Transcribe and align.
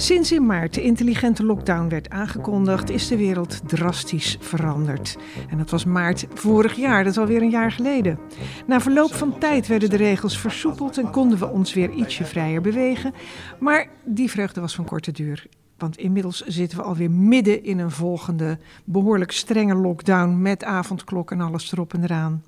Sinds 0.00 0.32
in 0.32 0.46
maart 0.46 0.74
de 0.74 0.82
intelligente 0.82 1.44
lockdown 1.44 1.88
werd 1.88 2.10
aangekondigd, 2.10 2.90
is 2.90 3.08
de 3.08 3.16
wereld 3.16 3.68
drastisch 3.68 4.36
veranderd. 4.40 5.16
En 5.48 5.58
dat 5.58 5.70
was 5.70 5.84
maart 5.84 6.26
vorig 6.34 6.76
jaar, 6.76 7.04
dat 7.04 7.12
is 7.12 7.18
alweer 7.18 7.42
een 7.42 7.50
jaar 7.50 7.72
geleden. 7.72 8.18
Na 8.66 8.80
verloop 8.80 9.14
van 9.14 9.38
tijd 9.38 9.66
werden 9.66 9.90
de 9.90 9.96
regels 9.96 10.38
versoepeld 10.38 10.98
en 10.98 11.10
konden 11.10 11.38
we 11.38 11.48
ons 11.48 11.74
weer 11.74 11.90
ietsje 11.90 12.24
vrijer 12.24 12.60
bewegen. 12.60 13.12
Maar 13.58 13.88
die 14.04 14.30
vreugde 14.30 14.60
was 14.60 14.74
van 14.74 14.84
korte 14.84 15.12
duur. 15.12 15.46
Want 15.80 15.96
inmiddels 15.98 16.40
zitten 16.46 16.78
we 16.78 16.84
alweer 16.84 17.10
midden 17.10 17.64
in 17.64 17.78
een 17.78 17.90
volgende 17.90 18.58
behoorlijk 18.84 19.32
strenge 19.32 19.74
lockdown 19.74 20.42
met 20.42 20.64
avondklok 20.64 21.30
en 21.30 21.40
alles 21.40 21.72
erop 21.72 21.94
en 21.94 22.02
eraan. 22.02 22.42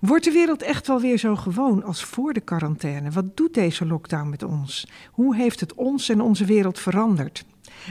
Wordt 0.00 0.24
de 0.24 0.30
wereld 0.30 0.62
echt 0.62 0.86
wel 0.86 1.00
weer 1.00 1.18
zo 1.18 1.36
gewoon 1.36 1.84
als 1.84 2.04
voor 2.04 2.32
de 2.32 2.40
quarantaine? 2.40 3.10
Wat 3.10 3.36
doet 3.36 3.54
deze 3.54 3.86
lockdown 3.86 4.28
met 4.28 4.42
ons? 4.42 4.86
Hoe 5.10 5.36
heeft 5.36 5.60
het 5.60 5.74
ons 5.74 6.08
en 6.08 6.20
onze 6.20 6.44
wereld 6.44 6.78
veranderd? 6.78 7.44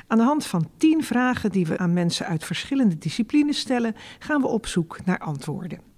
Aan 0.07 0.17
de 0.17 0.23
hand 0.23 0.45
van 0.45 0.69
tien 0.77 1.03
vragen 1.03 1.51
die 1.51 1.65
we 1.65 1.77
aan 1.77 1.93
mensen 1.93 2.25
uit 2.25 2.43
verschillende 2.43 2.97
disciplines 2.97 3.59
stellen, 3.59 3.95
gaan 4.19 4.41
we 4.41 4.47
op 4.47 4.67
zoek 4.67 5.05
naar 5.05 5.19
antwoorden. 5.19 5.88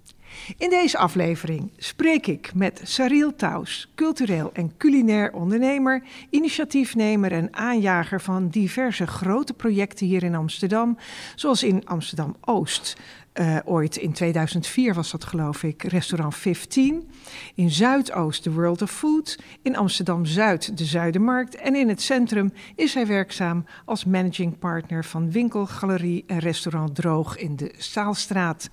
In 0.58 0.70
deze 0.70 0.98
aflevering 0.98 1.71
spreek 1.77 2.27
ik 2.27 2.52
met 2.53 2.81
Saril 2.84 3.35
Taus, 3.35 3.91
cultureel 3.95 4.49
en 4.54 4.77
culinair 4.77 5.34
ondernemer, 5.34 6.04
initiatiefnemer 6.30 7.31
en 7.31 7.54
aanjager 7.54 8.21
van 8.21 8.48
diverse 8.48 9.07
grote 9.07 9.54
projecten 9.54 10.05
hier 10.05 10.23
in 10.23 10.35
Amsterdam, 10.35 10.98
zoals 11.35 11.63
in 11.63 11.85
Amsterdam 11.85 12.35
Oost, 12.41 12.95
uh, 13.34 13.57
ooit 13.66 13.98
in 13.98 14.12
2004 14.12 14.94
was 14.94 15.12
dat 15.12 15.23
geloof 15.23 15.63
ik, 15.63 15.84
restaurant 15.84 16.35
15. 16.35 17.09
In 17.55 17.70
Zuidoost 17.70 18.43
de 18.43 18.52
World 18.52 18.82
of 18.82 18.91
Food. 18.91 19.37
In 19.62 19.76
Amsterdam 19.76 20.26
Zuid 20.26 20.77
de 20.77 20.85
Zuidermarkt. 20.85 21.55
En 21.55 21.76
in 21.76 21.90
het 21.90 22.02
centrum 22.02 22.54
is 22.76 22.93
hij 22.93 23.07
werkzaam 23.07 23.65
als 23.85 24.05
managing 24.05 24.59
partner 24.59 25.05
van 25.05 25.32
winkel, 25.32 25.65
galerie 25.65 26.24
en 26.27 26.40
restaurant 26.40 26.96
Droog 26.96 27.37
in 27.37 27.55
de 27.55 27.74
Staalstraat. 27.77 28.70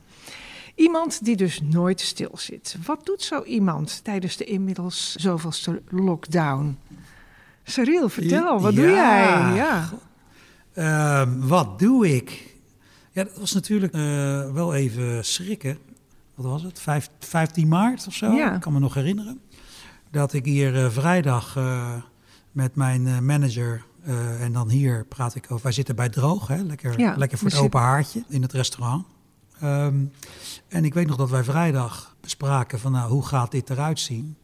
Iemand 0.79 1.25
die 1.25 1.37
dus 1.37 1.61
nooit 1.62 2.01
stil 2.01 2.31
zit. 2.34 2.77
Wat 2.84 3.07
doet 3.07 3.23
zo 3.23 3.43
iemand 3.43 4.05
tijdens 4.05 4.37
de 4.37 4.45
inmiddels 4.45 5.15
zoveelste 5.15 5.83
lockdown? 5.89 6.79
Cyril, 7.62 8.09
vertel, 8.09 8.61
wat 8.61 8.75
doe 8.75 8.91
jij? 8.91 9.55
Ja. 9.55 9.91
Uh, 10.75 11.23
wat 11.37 11.79
doe 11.79 12.15
ik? 12.15 12.57
Ja, 13.12 13.25
dat 13.25 13.39
was 13.39 13.53
natuurlijk 13.53 13.95
uh, 13.95 14.53
wel 14.53 14.75
even 14.75 15.25
schrikken. 15.25 15.79
Wat 16.35 16.47
was 16.47 16.62
het? 16.62 16.81
Vijf, 16.81 17.09
15 17.19 17.69
maart 17.69 18.07
of 18.07 18.15
zo? 18.15 18.33
Ja. 18.33 18.55
Ik 18.55 18.61
kan 18.61 18.73
me 18.73 18.79
nog 18.79 18.95
herinneren. 18.95 19.41
Dat 20.11 20.33
ik 20.33 20.45
hier 20.45 20.75
uh, 20.75 20.91
vrijdag 20.91 21.57
uh, 21.57 21.95
met 22.53 22.75
mijn 22.75 23.25
manager 23.25 23.87
en 24.41 24.53
dan 24.53 24.70
hier 24.70 25.05
praat 25.05 25.35
ik 25.35 25.45
over. 25.45 25.63
Wij 25.63 25.73
zitten 25.73 25.97
bij 25.97 26.09
Droog, 26.09 26.47
hè? 26.47 26.63
Lekker, 26.63 27.01
ja, 27.01 27.15
lekker 27.17 27.39
voor 27.39 27.48
het 27.48 27.59
open 27.59 27.81
haartje 27.81 28.25
in 28.29 28.42
het 28.42 28.53
restaurant. 28.53 29.05
Um, 29.62 30.12
en 30.69 30.84
ik 30.84 30.95
weet 30.95 31.06
nog 31.06 31.17
dat 31.17 31.31
wij 31.31 31.45
vrijdag 31.45 32.17
bespraken 32.20 32.78
van 32.78 32.92
nou, 32.92 33.11
hoe 33.11 33.27
gaat 33.27 33.51
dit 33.51 33.70
eruit 33.70 34.01
zien? 34.01 34.37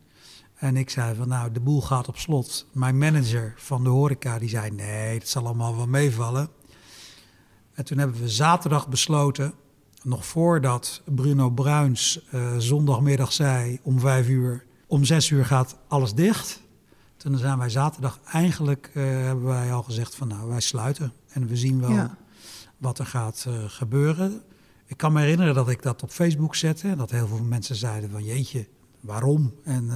En 0.55 0.77
ik 0.77 0.91
zei 0.91 1.15
van 1.15 1.29
nou, 1.29 1.53
de 1.53 1.61
boel 1.61 1.83
gaat 1.83 2.09
op 2.09 2.19
slot. 2.19 2.67
Mijn 2.73 2.98
manager 2.98 3.55
van 3.57 3.85
de 3.85 3.91
horeca 3.91 4.39
die 4.39 4.48
zei 4.48 4.70
nee, 4.70 5.19
het 5.19 5.29
zal 5.29 5.45
allemaal 5.45 5.77
wel 5.77 5.87
meevallen. 5.87 6.48
En 7.75 7.85
toen 7.85 7.98
hebben 7.98 8.20
we 8.20 8.29
zaterdag 8.29 8.89
besloten, 8.89 9.55
nog 10.03 10.27
voordat 10.27 11.03
Bruno 11.05 11.51
Bruins 11.51 12.20
uh, 12.35 12.57
zondagmiddag 12.59 13.33
zei 13.33 13.79
om 13.83 14.01
vijf 14.01 14.29
uur, 14.29 14.65
om 14.87 15.05
zes 15.05 15.31
uur 15.31 15.45
gaat 15.45 15.77
alles 15.89 16.15
dicht. 16.15 16.62
Toen 17.17 17.39
zijn 17.39 17.59
wij 17.59 17.69
zaterdag 17.69 18.19
eigenlijk, 18.33 18.91
uh, 18.95 19.05
hebben 19.05 19.45
wij 19.45 19.73
al 19.73 19.83
gezegd 19.83 20.14
van 20.14 20.29
nou, 20.29 20.48
wij 20.48 20.61
sluiten. 20.61 21.13
En 21.29 21.46
we 21.46 21.57
zien 21.57 21.81
wel 21.81 22.11
wat 22.77 22.98
er 22.98 23.07
gaat 23.07 23.45
uh, 23.48 23.55
gebeuren. 23.67 24.42
Ik 24.86 24.96
kan 24.96 25.12
me 25.12 25.20
herinneren 25.20 25.55
dat 25.55 25.68
ik 25.68 25.83
dat 25.83 26.02
op 26.02 26.11
Facebook 26.11 26.55
zette. 26.55 26.89
En 26.89 26.98
dat 26.98 27.11
heel 27.11 27.27
veel 27.27 27.42
mensen 27.42 27.77
zeiden 27.77 28.11
van 28.11 28.24
jeetje, 28.24 28.67
waarom? 29.00 29.55
En, 29.64 29.89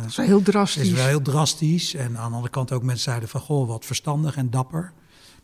dat 0.00 0.08
is 0.08 0.16
wel 0.16 0.26
heel 0.26 0.42
drastisch. 0.42 0.88
is 0.88 0.92
wel 0.92 1.06
heel 1.06 1.22
drastisch. 1.22 1.94
En 1.94 2.06
aan 2.06 2.30
de 2.30 2.34
andere 2.34 2.52
kant 2.52 2.72
ook 2.72 2.82
mensen 2.82 3.04
zeiden 3.04 3.28
van 3.28 3.40
goh, 3.40 3.68
wat 3.68 3.84
verstandig 3.84 4.36
en 4.36 4.50
dapper. 4.50 4.92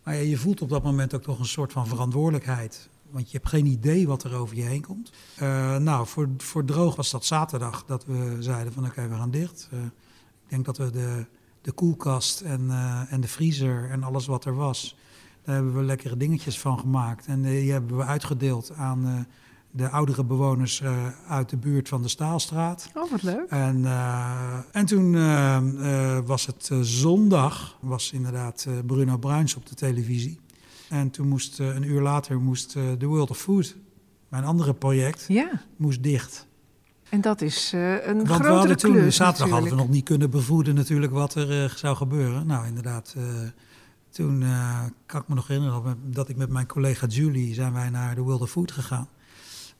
Maar 0.06 0.14
ja, 0.14 0.20
je 0.20 0.36
voelt 0.36 0.62
op 0.62 0.68
dat 0.68 0.82
moment 0.82 1.14
ook 1.14 1.22
toch 1.22 1.38
een 1.38 1.46
soort 1.46 1.72
van 1.72 1.86
verantwoordelijkheid. 1.86 2.88
Want 3.10 3.30
je 3.30 3.36
hebt 3.36 3.48
geen 3.48 3.66
idee 3.66 4.06
wat 4.06 4.24
er 4.24 4.34
over 4.34 4.56
je 4.56 4.62
heen 4.62 4.82
komt. 4.82 5.12
Uh, 5.42 5.76
nou, 5.76 6.06
voor, 6.06 6.28
voor 6.36 6.64
droog 6.64 6.96
was 6.96 7.10
dat 7.10 7.24
zaterdag 7.24 7.84
dat 7.84 8.04
we 8.04 8.36
zeiden 8.40 8.72
van 8.72 8.86
oké, 8.86 9.08
we 9.08 9.14
gaan 9.14 9.30
dicht. 9.30 9.68
Uh, 9.72 9.80
ik 10.44 10.48
denk 10.48 10.64
dat 10.64 10.76
we 10.76 10.90
de, 10.90 11.26
de 11.60 11.72
koelkast 11.72 12.40
en, 12.40 12.70
en 13.08 13.20
de 13.20 13.28
vriezer 13.28 13.90
en 13.90 14.02
alles 14.02 14.26
wat 14.26 14.44
er 14.44 14.54
was... 14.54 14.96
daar 15.46 15.54
hebben 15.54 15.76
we 15.76 15.82
lekkere 15.82 16.16
dingetjes 16.16 16.58
van 16.58 16.78
gemaakt. 16.78 17.26
En 17.26 17.42
die 17.42 17.72
hebben 17.72 17.96
we 17.96 18.04
uitgedeeld 18.04 18.72
aan 18.72 19.26
de 19.76 19.88
oudere 19.90 20.24
bewoners 20.24 20.80
uh, 20.80 21.06
uit 21.28 21.48
de 21.48 21.56
buurt 21.56 21.88
van 21.88 22.02
de 22.02 22.08
Staalstraat. 22.08 22.90
Oh, 22.94 23.10
wat 23.10 23.22
leuk. 23.22 23.46
En, 23.48 23.78
uh, 23.78 24.58
en 24.72 24.86
toen 24.86 25.12
uh, 25.12 26.18
was 26.24 26.46
het 26.46 26.70
zondag, 26.80 27.76
was 27.80 28.12
inderdaad 28.12 28.66
Bruno 28.86 29.16
Bruins 29.16 29.54
op 29.56 29.66
de 29.66 29.74
televisie. 29.74 30.40
En 30.88 31.10
toen 31.10 31.28
moest 31.28 31.58
een 31.58 31.82
uur 31.82 32.00
later 32.00 32.40
moest 32.40 32.72
The 32.72 33.06
World 33.06 33.30
of 33.30 33.38
Food, 33.38 33.76
mijn 34.28 34.44
andere 34.44 34.74
project, 34.74 35.24
ja. 35.28 35.50
moest 35.76 36.02
dicht. 36.02 36.46
En 37.08 37.20
dat 37.20 37.40
is 37.40 37.72
een 37.72 38.26
Want 38.26 38.42
we 38.42 38.48
hadden 38.48 38.76
toen, 38.76 38.92
klus, 38.92 39.16
zaterdag 39.16 39.26
natuurlijk. 39.26 39.50
hadden 39.50 39.70
we 39.70 39.76
nog 39.76 39.88
niet 39.88 40.04
kunnen 40.04 40.30
bevoeden 40.30 40.74
natuurlijk 40.74 41.12
wat 41.12 41.34
er 41.34 41.72
zou 41.76 41.96
gebeuren. 41.96 42.46
Nou, 42.46 42.66
inderdaad, 42.66 43.16
toen 44.16 44.44
kan 45.06 45.20
ik 45.20 45.28
me 45.28 45.34
nog 45.34 45.46
herinneren 45.46 45.98
dat 46.04 46.28
ik 46.28 46.36
met 46.36 46.50
mijn 46.50 46.66
collega 46.66 47.06
Julie 47.06 47.54
zijn 47.54 47.72
wij 47.72 47.90
naar 47.90 48.16
World 48.16 48.40
of 48.40 48.50
Food 48.50 48.72
gegaan. 48.72 49.08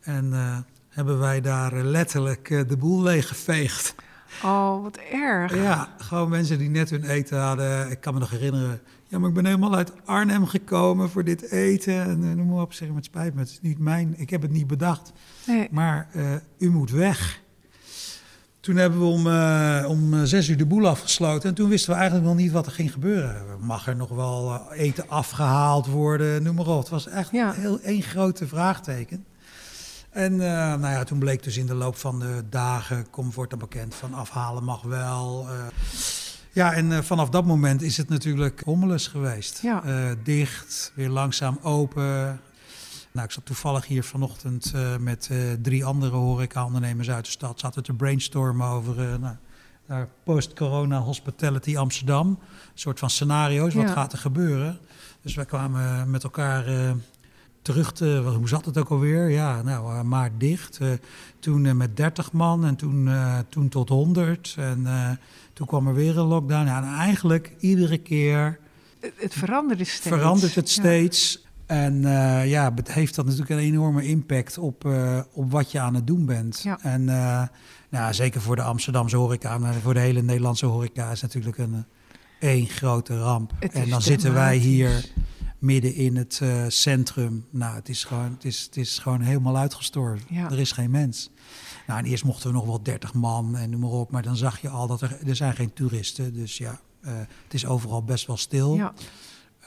En 0.00 0.24
uh, 0.24 0.58
hebben 0.88 1.18
wij 1.18 1.40
daar 1.40 1.74
letterlijk 1.74 2.50
uh, 2.50 2.68
de 2.68 2.76
boel 2.76 3.02
leeggeveegd. 3.02 3.94
Oh, 4.42 4.82
wat 4.82 4.98
erg. 5.12 5.54
Ja, 5.54 5.94
gewoon 5.98 6.28
mensen 6.28 6.58
die 6.58 6.70
net 6.70 6.90
hun 6.90 7.04
eten 7.04 7.40
hadden. 7.40 7.90
Ik 7.90 8.00
kan 8.00 8.14
me 8.14 8.20
nog 8.20 8.30
herinneren. 8.30 8.80
Ja, 9.04 9.18
maar 9.18 9.28
ik 9.28 9.34
ben 9.34 9.46
helemaal 9.46 9.74
uit 9.74 9.92
Arnhem 10.04 10.46
gekomen 10.46 11.10
voor 11.10 11.24
dit 11.24 11.50
eten. 11.50 12.02
En 12.02 12.36
noem 12.36 12.48
maar 12.48 12.62
op, 12.62 12.72
zeg 12.72 12.88
maar, 12.88 12.96
het 12.96 13.06
spijt 13.06 13.34
me. 13.34 13.40
Het 13.40 13.50
is 13.50 13.60
niet 13.60 13.78
mijn, 13.78 14.14
ik 14.16 14.30
heb 14.30 14.42
het 14.42 14.50
niet 14.50 14.66
bedacht. 14.66 15.12
Nee. 15.46 15.68
Maar 15.70 16.08
u 16.58 16.70
moet 16.70 16.90
weg. 16.90 17.40
Toen 18.66 18.76
hebben 18.76 19.00
we 19.00 19.06
om, 19.06 19.26
om 19.86 20.26
zes 20.26 20.48
uur 20.48 20.56
de 20.56 20.66
boel 20.66 20.88
afgesloten. 20.88 21.48
En 21.48 21.54
toen 21.54 21.68
wisten 21.68 21.90
we 21.90 21.96
eigenlijk 21.96 22.28
nog 22.28 22.36
niet 22.36 22.52
wat 22.52 22.66
er 22.66 22.72
ging 22.72 22.92
gebeuren. 22.92 23.42
Mag 23.60 23.86
er 23.86 23.96
nog 23.96 24.08
wel 24.08 24.72
eten 24.72 25.08
afgehaald 25.08 25.86
worden? 25.86 26.42
Noem 26.42 26.54
maar 26.54 26.66
op. 26.66 26.78
Het 26.78 26.88
was 26.88 27.06
echt 27.08 27.30
Ja. 27.30 27.52
heel 27.52 27.80
één 27.80 28.02
grote 28.02 28.46
vraagteken. 28.46 29.24
En 30.10 30.32
uh, 30.32 30.38
nou 30.38 30.88
ja, 30.88 31.04
toen 31.04 31.18
bleek 31.18 31.42
dus 31.42 31.56
in 31.56 31.66
de 31.66 31.74
loop 31.74 31.96
van 31.96 32.18
de 32.18 32.42
dagen, 32.50 33.06
wordt 33.34 33.52
er 33.52 33.58
bekend 33.58 33.94
van 33.94 34.14
afhalen 34.14 34.64
mag 34.64 34.82
wel. 34.82 35.46
Uh, 35.50 35.52
ja, 36.52 36.72
en 36.72 36.90
uh, 36.90 36.98
vanaf 36.98 37.28
dat 37.28 37.44
moment 37.44 37.82
is 37.82 37.96
het 37.96 38.08
natuurlijk 38.08 38.62
hommeles 38.64 39.06
geweest. 39.06 39.62
Ja. 39.62 39.82
dicht, 40.22 40.92
weer 40.94 41.08
langzaam 41.10 41.58
open. 41.62 42.40
Nou, 43.16 43.28
ik 43.28 43.34
zat 43.34 43.44
toevallig 43.46 43.86
hier 43.86 44.04
vanochtend 44.04 44.72
met 45.00 45.30
drie 45.62 45.84
andere 45.84 46.16
horeca-ondernemers 46.16 47.10
uit 47.10 47.24
de 47.24 47.30
stad. 47.30 47.60
Zaten 47.60 47.82
te 47.82 47.92
brainstormen 47.92 48.66
over 48.66 49.18
nou, 49.86 50.06
post-corona 50.24 50.98
hospitality 50.98 51.76
Amsterdam. 51.76 52.26
Een 52.28 52.38
soort 52.74 52.98
van 52.98 53.10
scenario's, 53.10 53.74
wat 53.74 53.86
Ja. 53.86 53.92
gaat 53.92 54.12
er 54.12 54.18
gebeuren? 54.18 54.78
Dus 55.22 55.34
wij 55.34 55.44
kwamen 55.44 56.10
met 56.10 56.22
elkaar 56.24 56.64
terug 57.62 57.92
te, 57.92 58.22
hoe 58.36 58.48
zat 58.48 58.64
het 58.64 58.78
ook 58.78 58.88
alweer? 58.88 59.28
Ja, 59.30 59.62
nou, 59.62 60.02
maart 60.04 60.40
dicht. 60.40 60.78
Uh, 60.82 60.88
toen 61.38 61.64
uh, 61.64 61.72
met 61.72 61.96
30 61.96 62.32
man 62.32 62.64
en 62.64 62.76
toen, 62.76 63.10
toen 63.48 63.68
tot 63.68 63.88
100. 63.88 64.54
En 64.58 64.86
toen 65.52 65.66
kwam 65.66 65.86
er 65.86 65.94
weer 65.94 66.18
een 66.18 66.26
lockdown. 66.26 66.66
Ja, 66.66 66.76
en 66.82 66.98
eigenlijk 66.98 67.52
iedere 67.58 67.98
keer 67.98 68.58
Het, 69.00 69.12
het 69.16 69.34
veranderde 69.34 69.84
steeds. 69.84 70.16
verandert 70.16 70.54
het 70.54 70.68
steeds. 70.68 71.44
En 71.66 72.00
ja, 72.46 72.72
het 72.74 72.92
heeft 72.92 73.14
dat 73.14 73.24
natuurlijk 73.24 73.50
een 73.50 73.66
enorme 73.66 74.06
impact 74.06 74.58
op, 74.58 74.84
op 75.32 75.50
wat 75.50 75.70
je 75.70 75.80
aan 75.80 75.94
het 75.94 76.06
doen 76.06 76.26
bent. 76.26 76.60
Ja. 76.62 76.78
En 76.82 77.04
nou, 77.88 78.14
zeker 78.14 78.40
voor 78.40 78.56
de 78.56 78.62
Amsterdamse 78.62 79.16
horeca, 79.16 79.58
maar 79.58 79.74
voor 79.74 79.94
de 79.94 80.00
hele 80.00 80.22
Nederlandse 80.22 80.66
horeca 80.66 81.10
is 81.10 81.22
natuurlijk 81.22 81.58
een 81.58 81.84
één 82.40 82.66
grote 82.66 83.18
ramp. 83.18 83.52
Het 83.58 83.72
en 83.72 83.88
dan 83.88 84.02
zitten 84.02 84.32
wij 84.32 84.56
hier 84.56 85.10
midden 85.58 85.94
in 85.94 86.16
het 86.16 86.40
uh, 86.42 86.64
centrum. 86.68 87.46
Nou, 87.50 87.74
het 87.74 87.88
is, 87.88 88.04
gewoon, 88.04 88.30
het, 88.32 88.44
is, 88.44 88.62
het 88.62 88.76
is 88.76 88.98
gewoon 88.98 89.20
helemaal 89.20 89.56
uitgestorven. 89.56 90.26
Ja. 90.28 90.50
Er 90.50 90.58
is 90.58 90.72
geen 90.72 90.90
mens. 90.90 91.30
Nou, 91.86 91.98
en 91.98 92.04
eerst 92.04 92.24
mochten 92.24 92.48
we 92.48 92.54
nog 92.54 92.66
wel 92.66 92.82
30 92.82 93.14
man 93.14 93.56
en 93.56 93.70
noem 93.70 93.80
maar 93.80 93.90
op. 93.90 94.10
Maar 94.10 94.22
dan 94.22 94.36
zag 94.36 94.60
je 94.60 94.68
al 94.68 94.86
dat 94.86 95.00
er, 95.00 95.18
er 95.26 95.36
zijn 95.36 95.54
geen 95.54 95.72
toeristen. 95.72 96.34
Dus 96.34 96.58
ja, 96.58 96.80
uh, 97.00 97.12
het 97.18 97.54
is 97.54 97.66
overal 97.66 98.02
best 98.02 98.26
wel 98.26 98.36
stil. 98.36 98.74
Ja. 98.74 98.92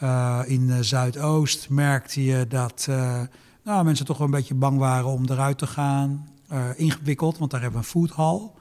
Uh, 0.04 0.40
in 0.46 0.84
Zuidoost 0.84 1.69
merkte 1.69 2.24
je 2.24 2.48
dat... 2.48 2.86
nou 2.88 3.28
nou, 3.63 3.84
mensen 3.86 4.06
toch 4.06 4.18
wel 4.18 4.28
een 4.28 4.34
beetje 4.34 4.54
bang 4.54 4.78
waren 4.78 5.06
om 5.06 5.25
eruit 5.30 5.57
te 5.57 5.68
gaan. 5.68 6.28
ingewikkeld, 6.75 7.38
want 7.38 7.51
daar 7.51 7.62
hebben 7.62 7.80
we 7.80 7.86
een 7.86 7.92
foodhall. 7.92 8.51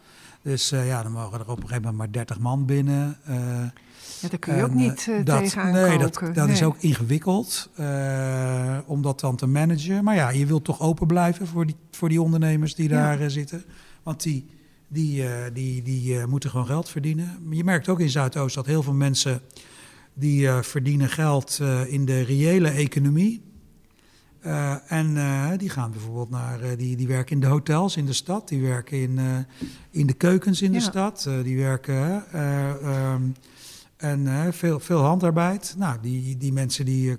Dus 0.42 0.68
ja, 0.68 1.02
dan 1.02 1.12
mogen 1.12 1.40
er 1.40 1.50
op 1.50 1.56
een 1.56 1.68
gegeven 1.68 1.82
moment 1.82 1.96
maar 1.98 2.12
30 2.12 2.38
man 2.38 2.66
binnen. 2.66 3.16
Ja, 4.20 4.28
daar 4.28 4.38
kun 4.38 4.56
je 4.56 4.64
ook 4.64 4.74
niet 4.74 5.06
uh, 5.08 5.24
dat, 5.24 5.38
tegenaan 5.38 5.72
Nee, 5.72 5.98
dat, 5.98 6.20
dat 6.34 6.48
is 6.48 6.62
ook 6.62 6.76
ingewikkeld 6.78 7.70
uh, 7.80 8.78
om 8.86 9.02
dat 9.02 9.20
dan 9.20 9.36
te 9.36 9.46
managen. 9.46 10.04
Maar 10.04 10.14
ja, 10.14 10.30
je 10.30 10.46
wilt 10.46 10.64
toch 10.64 10.80
open 10.80 11.06
blijven 11.06 11.46
voor 11.46 11.66
die, 11.66 11.76
voor 11.90 12.08
die 12.08 12.22
ondernemers 12.22 12.74
die 12.74 12.88
daar 12.88 13.30
zitten. 13.30 13.64
Want 14.02 14.22
die, 14.22 14.46
die, 14.88 15.24
die, 15.52 15.82
die 15.82 16.26
moeten 16.26 16.50
gewoon 16.50 16.66
geld 16.66 16.88
verdienen. 16.88 17.38
Je 17.50 17.64
merkt 17.64 17.88
ook 17.88 18.00
in 18.00 18.10
Zuidoost 18.10 18.54
dat 18.54 18.66
heel 18.66 18.82
veel 18.82 18.92
mensen... 18.92 19.40
die 20.18 20.48
verdienen 20.50 21.08
geld 21.08 21.60
in 21.86 22.04
de 22.04 22.20
reële 22.20 22.68
economie... 22.68 23.42
en 24.86 25.16
die 25.56 25.68
gaan 25.68 25.90
bijvoorbeeld 25.90 26.30
naar, 26.30 26.76
die, 26.76 26.96
die 26.96 27.06
werken 27.06 27.34
in 27.34 27.40
de 27.40 27.46
hotels 27.46 27.96
in 27.96 28.06
de 28.06 28.12
stad, 28.12 28.48
die 28.48 28.62
werken 28.62 29.00
in, 29.00 29.18
in 29.90 30.06
de 30.06 30.12
keukens 30.12 30.62
in 30.62 30.72
de 30.72 30.80
stad, 30.80 31.28
die 31.42 31.56
werken 31.56 32.24
um, 32.40 33.34
en 33.96 34.52
veel, 34.54 34.80
veel 34.80 35.00
handarbeid. 35.00 35.74
Nou, 35.78 35.98
die, 36.02 36.36
die 36.36 36.52
mensen 36.52 36.84
die 36.84 37.16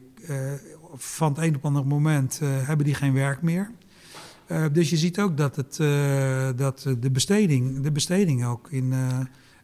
van 0.96 1.34
het 1.34 1.44
een 1.44 1.56
op 1.56 1.66
ander 1.66 1.86
moment 1.88 2.40
hebben 2.42 2.86
die 2.86 2.96
geen 2.96 3.14
werk 3.14 3.42
meer. 3.42 3.72
dus 4.72 4.90
je 4.90 4.98
ziet 4.98 5.20
ook 5.20 5.38
dat, 5.38 5.56
het, 5.56 5.76
dat 6.58 6.86
de, 7.00 7.12
besteding, 7.12 7.82
de 7.82 7.92
besteding 7.92 8.46
ook 8.46 8.72
in, 8.72 8.94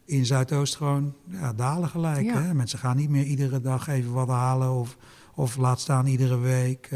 in 0.06 0.26
Zuidoost 0.26 0.76
gewoon 0.76 1.14
ja, 1.30 1.52
dalen 1.52 1.88
gelijk. 1.88 2.24
Ja. 2.24 2.42
Hè? 2.42 2.54
Mensen 2.54 2.78
gaan 2.78 2.96
niet 2.96 3.08
meer 3.08 3.24
iedere 3.24 3.60
dag 3.60 3.86
even 3.86 4.12
wat 4.12 4.28
halen 4.28 4.70
of, 4.70 4.96
of 5.34 5.56
laat 5.56 5.80
staan 5.80 6.06
iedere 6.06 6.38
week. 6.38 6.90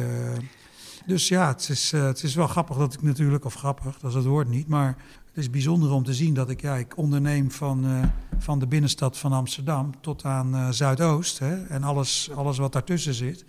dus 1.06 1.28
ja, 1.28 1.48
het 1.48 1.68
is, 1.68 1.90
het 1.90 2.22
is 2.22 2.34
wel 2.34 2.46
grappig 2.46 2.76
dat 2.76 2.94
ik 2.94 3.02
natuurlijk, 3.02 3.44
of 3.44 3.54
grappig, 3.54 3.98
dat 3.98 4.10
is 4.10 4.16
het 4.16 4.26
woord 4.26 4.48
niet, 4.48 4.68
maar 4.68 4.96
het 5.30 5.38
is 5.38 5.50
bijzonder 5.50 5.90
om 5.90 6.04
te 6.04 6.14
zien 6.14 6.34
dat 6.34 6.50
ik, 6.50 6.60
ja, 6.60 6.76
ik 6.76 6.96
onderneem 6.96 7.50
van, 7.50 7.86
uh, 7.86 8.02
van 8.38 8.58
de 8.58 8.66
binnenstad 8.66 9.18
van 9.18 9.32
Amsterdam 9.32 10.00
tot 10.00 10.24
aan 10.24 10.74
Zuidoost. 10.74 11.38
Hè, 11.38 11.64
en 11.64 11.82
alles, 11.82 12.30
alles 12.34 12.58
wat 12.58 12.72
daartussen 12.72 13.14
zit. 13.14 13.44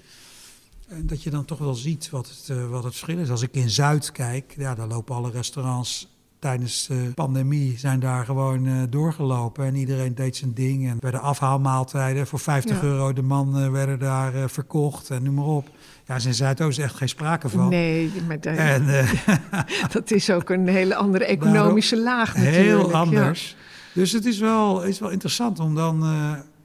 En 0.88 1.08
dat 1.08 1.24
je 1.24 1.30
dan 1.30 1.46
toch 1.46 1.60
wel 1.60 1.74
ziet 1.74 2.10
wat 2.10 2.30
het, 2.30 2.68
wat 2.70 2.84
het 2.84 2.96
verschil 2.96 3.18
is. 3.18 3.30
Als 3.30 3.42
ik 3.42 3.54
in 3.54 3.70
Zuid 3.70 4.12
kijk, 4.12 4.54
ja, 4.58 4.76
daar 4.76 4.88
lopen 4.88 5.16
alle 5.16 5.32
restaurants 5.32 6.08
tijdens 6.42 6.88
de 6.88 7.12
pandemie 7.16 7.78
zijn 7.78 8.00
daar 8.00 8.26
gewoon 8.26 8.66
uh, 8.66 8.82
doorgelopen. 8.90 9.66
En 9.66 9.76
iedereen 9.76 10.16
deed 10.16 10.36
zijn 10.36 10.54
ding. 10.54 10.90
En 10.90 10.98
bij 11.00 11.12
de 11.12 11.20
afhaalmaaltijden 11.20 12.28
voor 12.28 12.40
50 12.40 12.84
euro 12.84 13.14
de 13.14 13.22
man 13.22 13.60
uh, 13.60 13.70
werden 13.70 14.00
daar 14.00 14.36
uh, 14.36 14.44
verkocht 14.48 15.10
en 15.10 15.24
noem 15.24 15.34
maar 15.34 15.46
op. 15.46 15.70
Ja, 16.06 16.16
is 16.16 16.26
in 16.26 16.34
Zuidoost 16.34 16.80
echt 16.80 16.96
geen 16.96 17.10
sprake 17.10 17.50
van. 17.50 17.70
Nee, 17.70 18.12
maar 18.28 18.40
dat, 18.40 18.56
en, 18.56 19.06
dat 19.94 20.12
is 20.12 20.30
ook 20.30 20.50
een 20.50 20.68
hele 20.68 20.96
andere 20.96 21.26
economische 21.26 21.98
laag 21.98 22.36
natuurlijk. 22.36 22.58
Heel 22.58 22.94
anders. 22.94 23.56
Dus 23.94 24.12
het 24.12 24.26
is 24.26 24.40
wel, 24.40 24.84
is 24.84 25.00
wel 25.00 25.10
interessant 25.10 25.60
om 25.60 25.76
dan, 25.76 26.06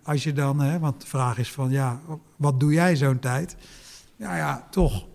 als 0.03 0.25
je 0.25 0.33
dan, 0.33 0.61
hè, 0.61 0.79
want 0.79 1.01
de 1.01 1.07
vraag 1.07 1.39
is 1.39 1.53
van, 1.53 1.71
ja, 1.71 2.01
wat 2.37 2.61
doe 2.61 2.73
jij 2.73 2.97
zo'n 2.97 3.19
tijd? 3.19 3.57
Ja, 4.17 4.37
ja, 4.37 4.67
toch 4.71 5.07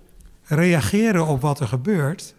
reageren 0.43 1.27
op 1.27 1.41
wat 1.41 1.59
er 1.59 1.67
gebeurt 1.67 2.35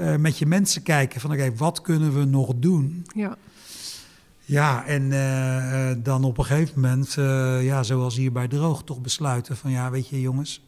uh, 0.00 0.16
met 0.16 0.38
je 0.38 0.46
mensen 0.46 0.82
kijken 0.82 1.20
van 1.20 1.32
oké, 1.32 1.54
wat 1.54 1.80
kunnen 1.80 2.18
we 2.18 2.24
nog 2.24 2.52
doen? 2.56 3.06
Ja. 3.14 3.36
Ja, 4.44 4.86
en 4.86 5.02
uh, 5.02 6.04
dan 6.04 6.24
op 6.24 6.38
een 6.38 6.44
gegeven 6.44 6.80
moment, 6.80 7.16
uh, 7.18 7.64
ja, 7.64 7.82
zoals 7.82 8.16
hier 8.16 8.32
bij 8.32 8.48
Droog, 8.48 8.84
toch 8.84 9.00
besluiten 9.00 9.56
van 9.56 9.70
ja, 9.70 9.90
weet 9.90 10.08
je 10.08 10.20
jongens, 10.20 10.64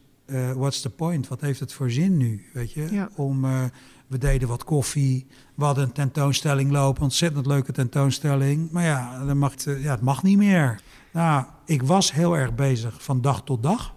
what's 0.55 0.81
the 0.81 0.89
point? 0.89 1.27
Wat 1.27 1.41
heeft 1.41 1.59
het 1.59 1.73
voor 1.73 1.91
zin 1.91 2.17
nu? 2.17 2.45
Weet 2.53 2.71
je, 2.71 2.87
ja. 2.91 3.09
om, 3.15 3.41
we 4.07 4.17
deden 4.17 4.47
wat 4.47 4.63
koffie, 4.63 5.27
we 5.55 5.63
hadden 5.63 5.83
een 5.83 5.91
tentoonstelling 5.91 6.71
lopen, 6.71 7.03
ontzettend 7.03 7.45
leuke 7.45 7.71
tentoonstelling. 7.71 8.71
Maar 8.71 8.83
ja, 8.83 9.25
dat 9.25 9.35
mag, 9.35 9.53
ja 9.63 9.91
het 9.91 10.01
mag 10.01 10.23
niet 10.23 10.37
meer. 10.37 10.81
Nou, 11.11 11.45
ik 11.65 11.83
was 11.83 12.11
heel 12.11 12.37
erg 12.37 12.55
bezig 12.55 13.03
van 13.03 13.21
dag 13.21 13.43
tot 13.43 13.63
dag. 13.63 13.93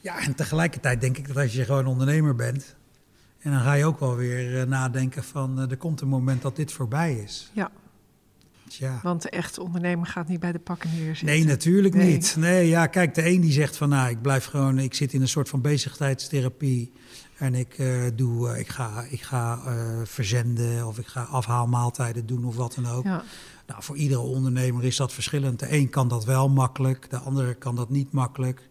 Ja, 0.00 0.20
en 0.20 0.34
tegelijkertijd 0.34 1.00
denk 1.00 1.18
ik 1.18 1.26
dat 1.26 1.36
als 1.36 1.52
je 1.52 1.64
gewoon 1.64 1.86
ondernemer 1.86 2.34
bent, 2.34 2.76
en 3.38 3.50
dan 3.50 3.60
ga 3.60 3.72
je 3.72 3.84
ook 3.84 4.00
wel 4.00 4.16
weer 4.16 4.60
eh, 4.60 4.66
nadenken 4.66 5.24
van 5.24 5.60
uh, 5.60 5.70
er 5.70 5.76
komt 5.76 6.00
een 6.00 6.08
moment 6.08 6.42
dat 6.42 6.56
dit 6.56 6.72
voorbij 6.72 7.14
is. 7.14 7.50
Ja. 7.52 7.70
Tja. 8.68 9.00
Want 9.02 9.22
de 9.22 9.30
echte 9.30 9.62
ondernemer 9.62 10.06
gaat 10.06 10.28
niet 10.28 10.40
bij 10.40 10.52
de 10.52 10.58
pakken 10.58 10.90
neerzitten. 10.90 11.26
Nee, 11.26 11.44
natuurlijk 11.44 11.94
niet. 11.94 12.36
Nee, 12.38 12.68
ja, 12.68 12.86
kijk, 12.86 13.14
de 13.14 13.26
een 13.26 13.40
die 13.40 13.52
zegt 13.52 13.76
van 13.76 13.88
nou, 13.88 14.10
ik 14.10 14.22
blijf 14.22 14.44
gewoon, 14.44 14.78
ik 14.78 14.94
zit 14.94 15.12
in 15.12 15.20
een 15.20 15.28
soort 15.28 15.48
van 15.48 15.60
bezigheidstherapie. 15.60 16.92
En 17.36 17.54
ik 17.54 17.78
uh, 17.78 18.04
doe, 18.14 18.48
uh, 18.48 18.58
ik 18.58 18.68
ga, 18.68 19.04
ik 19.08 19.22
ga 19.22 19.62
uh, 19.66 19.72
verzenden 20.04 20.86
of 20.86 20.98
ik 20.98 21.06
ga 21.06 21.22
afhaalmaaltijden 21.22 22.26
doen 22.26 22.44
of 22.44 22.56
wat 22.56 22.74
dan 22.74 22.86
ook. 22.86 23.04
Ja. 23.04 23.22
Nou, 23.66 23.82
voor 23.82 23.96
iedere 23.96 24.20
ondernemer 24.20 24.84
is 24.84 24.96
dat 24.96 25.12
verschillend. 25.12 25.58
De 25.58 25.72
een 25.72 25.88
kan 25.88 26.08
dat 26.08 26.24
wel 26.24 26.48
makkelijk, 26.48 27.10
de 27.10 27.18
andere 27.18 27.54
kan 27.54 27.76
dat 27.76 27.90
niet 27.90 28.12
makkelijk. 28.12 28.68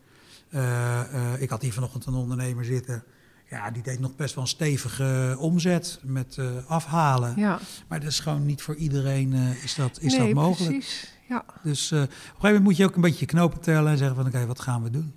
ik 1.39 1.49
had 1.49 1.61
hier 1.61 1.73
vanochtend 1.73 2.05
een 2.05 2.13
ondernemer 2.13 2.65
zitten 2.65 3.03
ja, 3.49 3.71
die 3.71 3.83
deed 3.83 3.99
nog 3.99 4.15
best 4.15 4.35
wel 4.35 4.43
een 4.43 4.49
stevige 4.49 5.35
omzet 5.39 5.99
met 6.03 6.37
uh, 6.39 6.49
afhalen. 6.67 7.33
Ja. 7.35 7.59
Maar 7.87 7.99
dat 7.99 8.09
is 8.09 8.19
gewoon 8.19 8.45
niet 8.45 8.61
voor 8.61 8.75
iedereen 8.75 9.33
uh, 9.33 9.63
is 9.63 9.75
dat, 9.75 9.99
is 10.01 10.17
nee, 10.17 10.25
dat 10.25 10.33
mogelijk. 10.33 10.77
Precies. 10.77 11.15
Ja. 11.27 11.45
Dus 11.63 11.91
uh, 11.91 12.01
op 12.01 12.07
een 12.07 12.13
gegeven 12.13 12.39
moment 12.41 12.63
moet 12.63 12.77
je 12.77 12.85
ook 12.85 12.95
een 12.95 13.01
beetje 13.01 13.25
knopen 13.25 13.59
tellen 13.59 13.91
en 13.91 13.97
zeggen 13.97 14.15
van 14.15 14.25
oké, 14.25 14.35
okay, 14.35 14.47
wat 14.47 14.59
gaan 14.59 14.83
we 14.83 14.89
doen? 14.89 15.13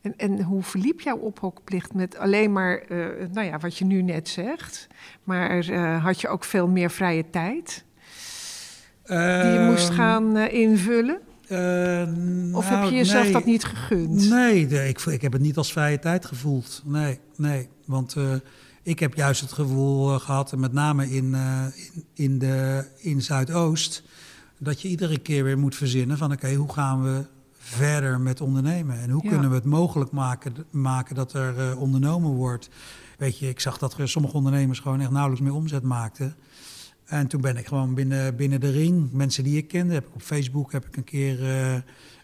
En, 0.00 0.16
en 0.16 0.42
hoe 0.42 0.62
verliep 0.62 1.00
jouw 1.00 1.16
ophokplicht 1.16 1.94
met 1.94 2.16
alleen 2.16 2.52
maar, 2.52 2.82
nou 3.32 3.42
ja, 3.42 3.58
wat 3.58 3.78
je 3.78 3.84
nu 3.84 4.02
net 4.02 4.28
zegt, 4.28 4.86
maar 5.22 5.64
had 6.00 6.20
je 6.20 6.28
ook 6.28 6.44
veel 6.44 6.68
meer 6.68 6.90
vrije 6.90 7.30
tijd 7.30 7.84
die 9.04 9.16
je 9.16 9.66
moest 9.70 9.88
Ehm, 9.88 9.96
gaan 9.96 10.36
invullen? 10.36 11.20
Uh, 11.48 12.56
of 12.56 12.70
nou, 12.70 12.80
heb 12.80 12.90
je 12.90 12.96
jezelf 12.96 13.22
nee. 13.22 13.32
dat 13.32 13.44
niet 13.44 13.64
gegund? 13.64 14.28
Nee, 14.28 14.66
nee 14.66 14.88
ik, 14.88 15.00
ik, 15.00 15.22
heb 15.22 15.32
het 15.32 15.40
niet 15.40 15.56
als 15.56 15.72
vrije 15.72 15.98
tijd 15.98 16.24
gevoeld. 16.24 16.82
Nee, 16.84 17.18
nee. 17.36 17.68
Want 17.84 18.14
uh, 18.16 18.34
ik 18.82 18.98
heb 18.98 19.14
juist 19.14 19.40
het 19.40 19.52
gevoel 19.52 20.14
uh, 20.14 20.20
gehad, 20.20 20.52
en 20.52 20.60
met 20.60 20.72
name 20.72 21.10
in, 21.10 21.34
in, 21.34 22.04
in, 22.14 22.38
de, 22.38 22.84
in 22.96 23.22
Zuidoost, 23.22 24.02
dat 24.58 24.82
je 24.82 24.88
iedere 24.88 25.18
keer 25.18 25.44
weer 25.44 25.58
moet 25.58 25.74
verzinnen 25.74 26.18
van 26.18 26.32
oké, 26.32 26.44
okay, 26.44 26.54
hoe 26.56 26.72
gaan 26.72 27.02
we 27.02 27.24
verder 27.58 28.20
met 28.20 28.40
ondernemen? 28.40 29.00
En 29.00 29.10
hoe 29.10 29.22
Ja. 29.22 29.30
kunnen 29.30 29.48
we 29.48 29.54
het 29.54 29.64
mogelijk 29.64 30.10
maken, 30.10 30.54
maken 30.70 31.14
dat 31.14 31.32
er 31.32 31.78
ondernomen 31.78 32.30
wordt? 32.30 32.68
Weet 33.18 33.38
je, 33.38 33.48
ik 33.48 33.60
zag 33.60 33.78
dat 33.78 33.98
er 33.98 34.08
sommige 34.08 34.36
ondernemers 34.36 34.78
gewoon 34.80 35.00
echt 35.00 35.10
nauwelijks 35.10 35.44
meer 35.44 35.54
omzet 35.54 35.82
maakten. 35.82 36.36
En 37.04 37.26
toen 37.26 37.40
ben 37.40 37.56
ik 37.56 37.66
gewoon 37.66 37.94
binnen, 37.94 38.36
binnen 38.36 38.60
de 38.60 38.70
ring, 38.70 39.12
mensen 39.12 39.44
die 39.44 39.56
ik 39.56 39.68
kende, 39.68 39.94
heb 39.94 40.06
ik 40.06 40.14
op 40.14 40.22
Facebook 40.22 40.72
heb 40.72 40.86
ik 40.86 40.96
een 40.96 41.04
keer 41.04 41.40
uh, 41.40 41.74
uh, 41.74 41.80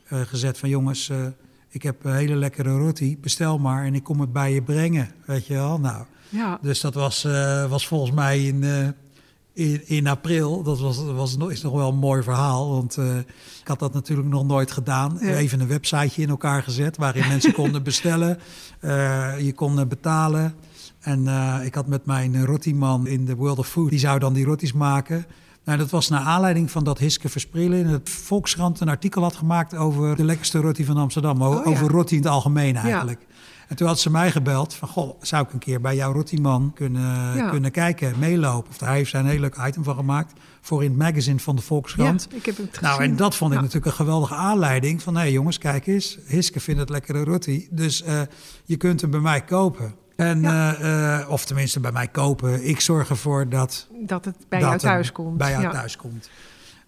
gezet 0.09 0.59
van 0.59 0.69
jongens, 0.69 1.09
uh, 1.09 1.27
ik 1.69 1.83
heb 1.83 2.05
een 2.05 2.15
hele 2.15 2.35
lekkere 2.35 2.79
roti, 2.79 3.19
bestel 3.19 3.59
maar 3.59 3.85
en 3.85 3.95
ik 3.95 4.03
kom 4.03 4.21
het 4.21 4.33
bij 4.33 4.53
je 4.53 4.63
brengen, 4.63 5.11
weet 5.25 5.47
je 5.47 5.55
wel. 5.55 5.81
Nou, 5.81 6.05
Ja. 6.29 6.59
dus 6.63 6.81
dat 6.81 6.95
was, 6.95 7.23
was 7.69 7.87
volgens 7.87 8.11
mij 8.11 8.47
in, 8.47 8.65
in, 9.53 9.89
in 9.89 10.07
april, 10.07 10.63
dat 10.63 10.81
was, 10.81 11.05
was, 11.05 11.37
is 11.37 11.63
nog 11.63 11.73
wel 11.73 11.89
een 11.89 11.99
mooi 11.99 12.23
verhaal, 12.23 12.71
want 12.71 12.97
ik 13.61 13.69
had 13.69 13.79
dat 13.79 13.93
natuurlijk 13.93 14.29
nog 14.29 14.47
nooit 14.47 14.71
gedaan. 14.71 15.19
Ja. 15.21 15.35
Even 15.35 15.61
een 15.61 15.67
websiteje 15.67 16.23
in 16.23 16.29
elkaar 16.29 16.63
gezet 16.63 16.97
waarin 16.97 17.29
mensen 17.29 17.53
konden 17.53 17.83
bestellen, 17.91 18.39
je 19.39 19.53
kon 19.55 19.89
betalen. 19.89 20.55
En 21.01 21.25
uh, 21.25 21.57
ik 21.65 21.75
had 21.75 21.87
met 21.87 22.07
mijn 22.07 22.45
rotiman 22.45 23.07
in 23.07 23.25
de 23.25 23.35
World 23.35 23.59
of 23.59 23.69
Food, 23.69 23.91
die 23.91 23.99
zou 23.99 24.19
dan 24.19 24.33
die 24.33 24.45
roties 24.45 24.73
maken. 24.73 25.27
Nou, 25.65 25.79
dat 25.79 25.91
was 25.91 26.09
naar 26.09 26.21
aanleiding 26.21 26.71
van 26.71 26.85
dat 26.85 26.99
Hiske 26.99 27.29
Versprelen 27.29 27.79
in 27.79 27.87
het 27.87 28.11
Volkskrant 28.11 28.81
een 28.81 28.89
artikel 28.89 29.23
had 29.23 29.37
gemaakt 29.37 29.75
over 29.77 30.17
de 30.17 30.25
lekkerste 30.25 30.59
roti 30.59 30.85
van 30.85 30.97
Amsterdam. 30.97 31.43
Oh, 31.43 31.67
over 31.67 31.85
ja. 31.85 31.91
roti 31.91 32.17
in 32.17 32.23
het 32.23 32.31
algemeen 32.31 32.77
eigenlijk. 32.77 33.27
En 33.69 33.77
toen 33.77 33.87
had 33.87 34.01
ze 34.01 34.11
mij 34.11 34.31
gebeld 34.31 34.75
van, 34.75 34.89
goh, 34.89 35.23
zou 35.23 35.47
ik 35.47 35.53
een 35.53 35.59
keer 35.59 35.81
bij 35.81 35.97
jouw 35.97 36.13
rotiman 36.13 36.73
kunnen, 36.75 37.37
Ja. 37.37 37.51
kunnen 37.51 37.71
kijken, 37.71 38.15
meelopen? 38.19 38.71
Of 38.71 38.81
hij 38.81 38.97
heeft 38.97 39.13
daar 39.13 39.25
een 39.25 39.31
heel 39.31 39.41
leuk 39.41 39.57
item 39.67 39.85
van 39.85 39.95
gemaakt 39.97 40.33
voor 40.61 40.83
in 40.85 40.89
het 40.91 40.99
magazine 40.99 41.39
van 41.39 41.57
de 41.57 41.63
Volkskrant. 41.63 42.27
Ja, 42.31 42.37
ik 42.37 42.47
heb 42.47 42.57
het 42.57 42.81
Nou, 42.81 43.03
en 43.03 43.17
dat 43.17 43.35
vond 43.37 43.51
ik 43.51 43.57
Ja. 43.57 43.63
natuurlijk 43.63 43.91
een 43.91 44.05
geweldige 44.05 44.35
aanleiding. 44.35 45.03
Van, 45.03 45.15
hé 45.15 45.21
hey 45.21 45.33
jongens, 45.33 45.59
kijk 45.59 45.87
eens, 45.87 46.19
Hiske 46.27 46.61
vindt 46.61 46.81
het 46.81 46.91
lekkere 46.91 47.25
roti. 47.25 47.69
Dus 47.71 48.03
eh, 48.03 48.21
je 48.65 48.77
kunt 48.77 49.01
hem 49.01 49.11
bij 49.11 49.21
mij 49.21 49.41
kopen. 49.41 49.95
En, 50.21 50.41
Ja. 50.41 50.75
eh, 50.77 51.21
eh, 51.21 51.31
of 51.31 51.45
tenminste 51.45 51.81
bij 51.81 51.93
mij 51.93 52.09
kopen. 52.09 52.69
Ik 52.69 52.81
zorg 52.81 53.09
ervoor 53.09 53.49
dat, 53.49 53.87
Dat 54.07 54.25
het 54.25 54.37
bij 54.49 54.61
dat 54.61 54.69
jou 54.69 54.81
thuis 54.81 55.13
komt. 55.13 55.37
Bij 55.37 55.51
jou 55.51 55.63
ja. 55.63 55.71
thuis 55.71 55.97
komt. 55.97 56.31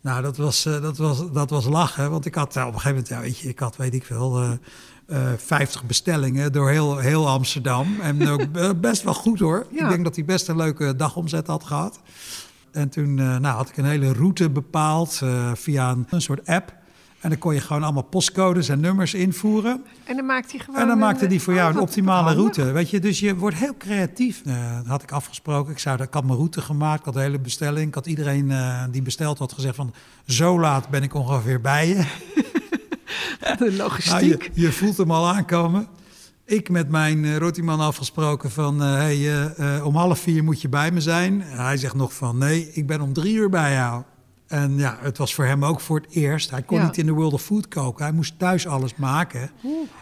Nou, 0.03 0.23
dat 0.23 0.37
was, 0.37 0.67
eh, 0.67 0.83
dat 0.83 0.97
was, 0.97 1.33
dat 1.33 1.51
was 1.51 1.65
lachen. 1.65 2.11
Want 2.11 2.27
ik 2.27 2.35
had 2.35 2.49
op 2.49 2.57
een 2.57 2.65
gegeven 2.65 2.89
moment, 2.89 3.09
ja, 3.09 3.21
weet 3.21 3.39
je, 3.39 3.49
ik 3.49 3.59
had, 3.59 3.77
weet 3.77 3.95
ik 3.95 4.05
veel, 4.05 4.41
eh, 4.41 4.53
eh, 5.33 5.39
50 5.39 5.85
bestellingen 5.85 6.53
door 6.53 6.71
heel, 6.71 6.99
heel 6.99 7.29
Amsterdam. 7.29 8.01
En 8.01 8.29
ook 8.29 8.47
best 8.81 9.03
wel 9.03 9.15
goed 9.15 9.39
hoor. 9.39 9.67
Ja. 9.71 9.83
Ik 9.83 9.89
denk 9.89 10.05
dat 10.05 10.15
hij 10.17 10.25
best 10.25 10.49
een 10.49 10.57
leuke 10.57 10.97
dagomzet 10.97 11.47
had 11.47 11.65
gehad. 11.65 12.01
En 12.73 12.89
toen 12.89 13.15
nou, 13.15 13.45
had 13.45 13.69
ik 13.69 13.77
een 13.77 13.85
hele 13.85 14.13
route 14.13 14.51
bepaald 14.51 15.21
via 15.55 15.91
een, 15.91 16.07
een 16.11 16.21
soort 16.23 16.47
app. 16.47 16.75
En 17.23 17.29
dan 17.29 17.39
kon 17.39 17.55
je 17.55 17.61
gewoon 17.61 17.83
allemaal 17.83 18.03
postcodes 18.03 18.69
en 18.69 18.81
nummers 18.81 19.15
invoeren. 19.15 19.85
En 20.05 20.17
dan 20.17 20.27
maakte 20.27 20.57
hij 20.57 20.65
gewoon. 20.65 20.81
En 20.81 20.87
dan 20.87 20.99
maakte 20.99 21.27
hij 21.27 21.39
voor 21.39 21.55
jou 21.55 21.75
een 21.75 21.81
optimale 21.81 22.35
route. 22.35 22.73
Weet 22.73 22.91
je, 22.91 23.01
dus 23.01 23.21
je 23.21 23.37
wordt 23.37 23.57
heel 23.57 23.77
creatief. 23.79 24.43
Uh, 24.47 24.77
dat 24.77 24.87
had 24.87 25.03
ik 25.03 25.13
afgesproken. 25.13 25.73
Ik, 25.73 25.79
zou, 25.79 26.03
ik 26.03 26.13
had 26.13 26.25
mijn 26.25 26.37
route 26.37 26.61
gemaakt. 26.61 26.99
Ik 26.99 27.05
had 27.05 27.15
de 27.15 27.21
hele 27.21 27.39
bestelling. 27.39 27.89
Ik 27.89 27.95
had 27.95 28.07
iedereen 28.07 28.51
uh, 28.51 28.85
die 28.91 29.03
besteld 29.03 29.39
had 29.39 29.53
gezegd 29.53 29.77
van 29.77 29.95
zo 30.27 30.61
laat 30.61 30.89
ben 30.89 31.03
ik 31.03 31.15
ongeveer 31.15 31.61
bij 31.61 31.89
je. 31.89 32.05
De 33.59 33.73
logistiek. 33.77 34.13
Nou, 34.13 34.27
je, 34.27 34.51
je, 34.55 34.73
voelt 34.73 34.97
hem 34.97 35.11
al 35.11 35.29
aankomen. 35.29 35.87
Ik 36.45 36.69
met 36.69 36.89
mijn 36.89 37.25
uh, 37.25 37.37
rotiman 37.37 37.81
afgesproken 37.81 38.51
van 38.51 38.81
hey, 38.81 39.83
om 39.83 39.97
half 39.97 40.19
vier 40.19 40.45
moet 40.45 40.61
je 40.61 40.69
bij 40.69 40.91
me 40.91 41.01
zijn. 41.01 41.41
Hij 41.41 41.77
zegt 41.77 41.95
nog 41.95 42.15
van 42.15 42.39
nee, 42.39 42.73
ik 42.73 42.87
ben 42.87 43.01
om 43.01 43.13
drie 43.13 43.35
uur 43.35 43.49
bij 43.49 43.73
jou. 43.73 44.03
En 44.53 44.79
ja, 44.79 44.97
het 45.01 45.19
was 45.19 45.35
voor 45.35 45.45
hem 45.45 45.65
ook 45.65 45.81
voor 45.81 46.01
het 46.01 46.11
eerst. 46.11 46.51
Hij 46.51 46.63
kon 46.63 46.83
niet 46.83 46.99
in 46.99 47.07
de 47.07 47.13
World 47.13 47.33
of 47.33 47.43
Food 47.43 47.69
koken. 47.69 48.05
Hij 48.05 48.13
moest 48.15 48.39
thuis 48.39 48.67
alles 48.67 48.95
maken. 48.97 49.51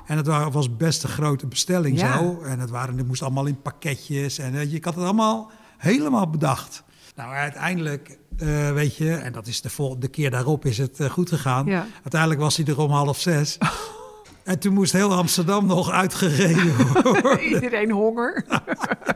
En 0.07 0.17
het 0.17 0.27
was 0.27 0.77
best 0.77 1.03
een 1.03 1.09
grote 1.09 1.47
bestelling 1.47 1.99
zo. 1.99 2.41
En 2.43 2.59
het, 2.59 2.71
waren, 2.71 2.97
het 2.97 3.07
moest 3.07 3.23
allemaal 3.23 3.47
in 3.47 3.63
pakketjes. 3.63 4.39
En 4.39 4.71
je 4.71 4.79
had 4.83 4.95
het 4.95 5.05
allemaal 5.05 5.51
helemaal 5.77 6.31
bedacht. 6.31 6.83
Nou, 7.17 7.35
uiteindelijk, 7.35 8.19
uh, 8.39 8.73
weet 8.73 8.97
je, 8.97 9.15
en 9.15 9.33
dat 9.33 9.47
is 9.47 9.61
de, 9.61 10.09
keer 10.11 10.31
daarop 10.31 10.65
is 10.65 10.79
het 10.79 11.01
uh, 11.01 11.11
goed 11.11 11.29
gegaan. 11.29 11.71
Uiteindelijk 12.03 12.41
was 12.41 12.57
hij 12.57 12.67
er 12.67 12.79
om 12.79 12.91
half 12.91 13.21
zes. 13.21 13.59
En 14.45 14.59
toen 14.59 14.75
moest 14.75 14.93
heel 14.93 15.15
Amsterdam 15.15 15.67
nog 15.67 15.91
uitgereden 15.91 16.77
worden. 16.93 17.41
Iedereen 17.41 17.91
honger. 17.91 18.45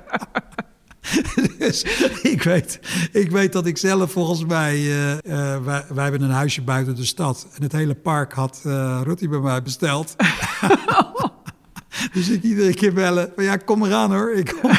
dus 1.66 1.82
ik 2.22 2.42
weet, 2.42 2.80
ik 3.12 3.30
weet 3.30 3.52
dat 3.52 3.66
ik 3.66 3.78
zelf 3.78 4.12
volgens 4.12 4.44
mij... 4.44 4.76
Uh, 4.78 5.10
uh, 5.10 5.18
wij, 5.64 5.84
wij, 5.88 6.02
hebben 6.02 6.22
een 6.22 6.30
huisje 6.30 6.62
buiten 6.62 6.94
de 6.94 7.04
stad. 7.04 7.46
En 7.54 7.62
het 7.62 7.72
hele 7.72 7.94
park 7.94 8.32
had 8.32 8.62
uh, 8.66 9.00
Rutti 9.04 9.28
bij 9.28 9.38
mij 9.38 9.62
besteld. 9.62 10.16
dus 12.12 12.28
ik 12.28 12.42
iedere 12.42 12.74
keer 12.74 12.92
bellen. 12.92 13.32
Van, 13.34 13.44
ja, 13.44 13.56
kom 13.56 13.84
eraan 13.84 14.12
hoor. 14.12 14.32
Ik 14.32 14.56
kom 14.60 14.70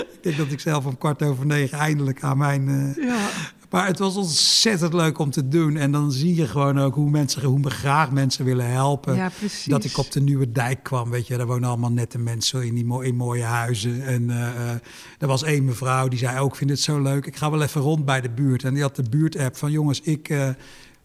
ik 0.00 0.18
denk 0.22 0.36
dat 0.36 0.50
ik 0.50 0.60
zelf 0.60 0.84
om 0.84 0.98
kwart 0.98 1.22
over 1.22 1.46
negen 1.46 1.78
eindelijk 1.78 2.22
aan 2.22 2.38
mijn, 2.38 2.94
ja. 3.00 3.28
Maar 3.74 3.86
het 3.86 3.98
was 3.98 4.16
ontzettend 4.16 4.92
leuk 4.92 5.18
om 5.18 5.30
te 5.30 5.48
doen. 5.48 5.76
En 5.76 5.92
dan 5.92 6.12
zie 6.12 6.34
je 6.34 6.46
gewoon 6.48 6.80
ook 6.80 6.94
hoe 6.94 7.10
mensen, 7.10 7.42
hoe 7.42 7.70
graag 7.70 8.10
mensen 8.10 8.44
willen 8.44 8.70
helpen. 8.70 9.14
Ja, 9.14 9.30
precies. 9.38 9.64
Dat 9.64 9.84
ik 9.84 9.98
op 9.98 10.12
de 10.12 10.20
Nieuwe 10.20 10.52
Dijk 10.52 10.82
kwam, 10.82 11.10
weet 11.10 11.26
je. 11.26 11.36
Daar 11.36 11.46
wonen 11.46 11.68
allemaal 11.68 11.92
nette 11.92 12.18
mensen 12.18 12.66
in, 12.66 12.74
die 12.74 13.04
in 13.04 13.16
mooie 13.16 13.42
huizen. 13.42 14.06
En 14.06 14.22
uh, 14.22 14.70
er 15.18 15.26
was 15.26 15.42
één 15.42 15.64
mevrouw 15.64 16.08
die 16.08 16.18
zei 16.18 16.38
ook, 16.38 16.50
ik 16.50 16.56
vind 16.56 16.70
het 16.70 16.80
zo 16.80 17.02
leuk. 17.02 17.26
Ik 17.26 17.36
ga 17.36 17.50
wel 17.50 17.62
even 17.62 17.80
rond 17.80 18.04
bij 18.04 18.20
de 18.20 18.30
buurt. 18.30 18.64
En 18.64 18.74
die 18.74 18.82
had 18.82 18.96
de 18.96 19.08
buurt-app 19.10 19.56
van, 19.56 19.70
jongens, 19.70 20.00
ik... 20.00 20.28
Uh, 20.28 20.48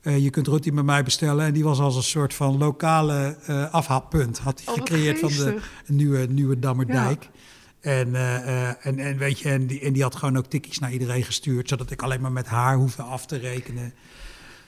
je 0.01 0.29
kunt 0.29 0.47
Rutti 0.47 0.71
met 0.71 0.85
mij 0.85 1.03
bestellen. 1.03 1.45
En 1.45 1.53
die 1.53 1.63
was 1.63 1.79
als 1.79 1.95
een 1.95 2.03
soort 2.03 2.33
van 2.33 2.57
lokale 2.57 3.37
uh, 3.49 3.73
afhaalpunt. 3.73 4.37
Had 4.37 4.61
hij 4.65 4.73
oh, 4.73 4.79
gecreëerd 4.79 5.19
van 5.19 5.29
de 5.29 5.59
nieuwe, 5.85 6.27
nieuwe 6.29 6.59
Dammerdijk. 6.59 7.23
Ja. 7.23 7.29
En, 7.81 8.09
uh, 8.09 8.85
en, 8.85 8.99
en 8.99 9.17
weet 9.17 9.39
je, 9.39 9.49
en 9.49 9.67
die, 9.67 9.79
en 9.79 9.93
die 9.93 10.03
had 10.03 10.15
gewoon 10.15 10.37
ook 10.37 10.45
tikkies 10.45 10.79
naar 10.79 10.91
iedereen 10.91 11.23
gestuurd, 11.23 11.69
zodat 11.69 11.91
ik 11.91 12.01
alleen 12.01 12.21
maar 12.21 12.31
met 12.31 12.47
haar 12.47 12.75
hoefde 12.75 13.01
af 13.01 13.25
te 13.25 13.37
rekenen. 13.37 13.93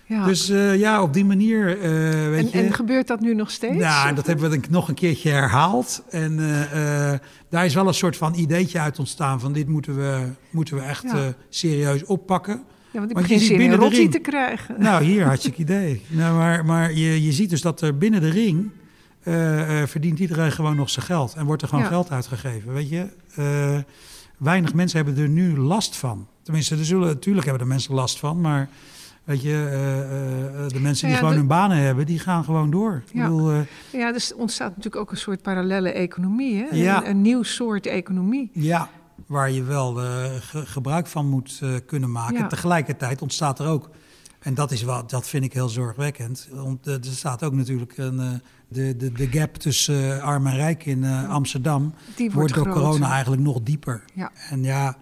Ja. 0.05 0.25
Dus 0.25 0.49
uh, 0.49 0.79
ja, 0.79 1.01
op 1.01 1.13
die 1.13 1.25
manier. 1.25 1.65
weet 2.29 2.51
en, 2.51 2.59
je, 2.59 2.65
en 2.67 2.73
gebeurt 2.73 3.07
dat 3.07 3.19
nu 3.19 3.33
nog 3.33 3.51
steeds? 3.51 3.77
Ja, 3.77 4.11
dat 4.11 4.25
hebben 4.25 4.49
we 4.49 4.59
nog 4.69 4.87
een 4.87 4.95
keertje 4.95 5.29
herhaald. 5.29 6.03
En 6.09 6.37
daar 7.49 7.65
is 7.65 7.73
wel 7.73 7.87
een 7.87 7.93
soort 7.93 8.17
van 8.17 8.33
ideetje 8.33 8.79
uit 8.79 8.99
ontstaan 8.99 9.39
van 9.39 9.53
dit 9.53 9.67
moeten 9.67 9.95
we, 9.95 10.27
moeten 10.49 10.75
we 10.75 10.81
echt 10.81 11.03
ja. 11.03 11.33
serieus 11.49 12.05
oppakken. 12.05 12.63
Ja, 12.91 12.99
want 12.99 13.11
ik 13.11 13.17
begin 13.17 13.57
binnen 13.57 13.79
de 13.79 13.87
ring 13.87 14.11
te 14.11 14.19
krijgen. 14.19 14.75
Nou, 14.77 15.03
hier, 15.03 15.25
hartstikke 15.25 15.61
idee. 15.61 16.01
nou, 16.07 16.37
maar 16.37 16.65
maar 16.65 16.93
je, 16.93 17.23
je 17.23 17.31
ziet 17.31 17.49
dus 17.49 17.61
dat 17.61 17.81
er 17.81 17.97
binnen 17.97 18.21
de 18.21 18.29
ring 18.29 18.71
uh, 19.23 19.83
verdient 19.83 20.19
iedereen 20.19 20.51
gewoon 20.51 20.75
nog 20.75 20.89
zijn 20.89 21.05
geld. 21.05 21.33
En 21.33 21.45
wordt 21.45 21.61
er 21.61 21.67
gewoon 21.67 21.85
geld 21.85 22.11
uitgegeven. 22.11 22.73
Weet 22.73 22.89
je, 22.89 23.07
uh, 23.39 23.77
weinig 24.37 24.73
mensen 24.73 25.03
hebben 25.03 25.23
er 25.23 25.29
nu 25.29 25.57
last 25.57 25.95
van. 25.95 26.27
Tenminste, 26.43 26.75
er 26.75 26.85
zullen, 26.85 27.07
natuurlijk 27.07 27.45
hebben 27.45 27.63
er 27.63 27.69
mensen 27.71 27.93
last 27.93 28.19
van, 28.19 28.41
maar 28.41 28.69
weet 29.23 29.41
je, 29.41 30.67
de 30.67 30.79
mensen 30.79 31.07
die 31.07 31.17
gewoon 31.17 31.33
hun 31.33 31.47
banen 31.47 31.77
hebben, 31.77 32.05
die 32.05 32.19
gaan 32.19 32.43
gewoon 32.43 32.69
door. 32.69 33.03
Ja, 33.13 33.23
bedoel, 33.23 33.65
ja 33.91 34.11
dus 34.11 34.33
ontstaat 34.33 34.69
natuurlijk 34.69 34.95
ook 34.95 35.11
een 35.11 35.17
soort 35.17 35.41
parallele 35.41 35.91
economie, 35.91 36.55
hè? 36.55 36.75
Ja. 36.75 36.97
Een, 36.97 37.09
een 37.09 37.21
nieuw 37.21 37.43
soort 37.43 37.85
economie. 37.85 38.49
Ja, 38.53 38.89
waar 39.27 39.51
je 39.51 39.63
wel 39.63 39.99
gebruik 40.51 41.07
van 41.07 41.29
moet 41.29 41.61
kunnen 41.85 42.11
maken. 42.11 42.47
Tegelijkertijd 42.47 43.21
ontstaat 43.21 43.59
er 43.59 43.67
ook 43.67 43.89
en 44.41 44.53
dat, 44.53 44.71
is 44.71 44.83
wat, 44.83 45.09
dat 45.09 45.27
vind 45.27 45.43
ik 45.43 45.53
heel 45.53 45.69
zorgwekkend. 45.69 46.47
Want 46.51 46.85
er 46.85 46.99
staat 47.03 47.43
ook 47.43 47.53
natuurlijk 47.53 47.97
een, 47.97 48.41
de, 48.67 48.97
de, 48.97 49.11
de 49.11 49.27
gap 49.27 49.55
tussen 49.55 49.95
uh, 49.95 50.23
arm 50.23 50.47
en 50.47 50.55
rijk 50.55 50.85
in 50.85 51.05
Amsterdam 51.05 51.93
Die 52.15 52.31
wordt, 52.31 52.55
wordt 52.55 52.65
door 52.65 52.81
corona 52.81 53.11
eigenlijk 53.11 53.41
nog 53.41 53.61
dieper. 53.63 54.03
Ja. 54.13 54.31
En 54.49 54.63
ja, 54.63 54.97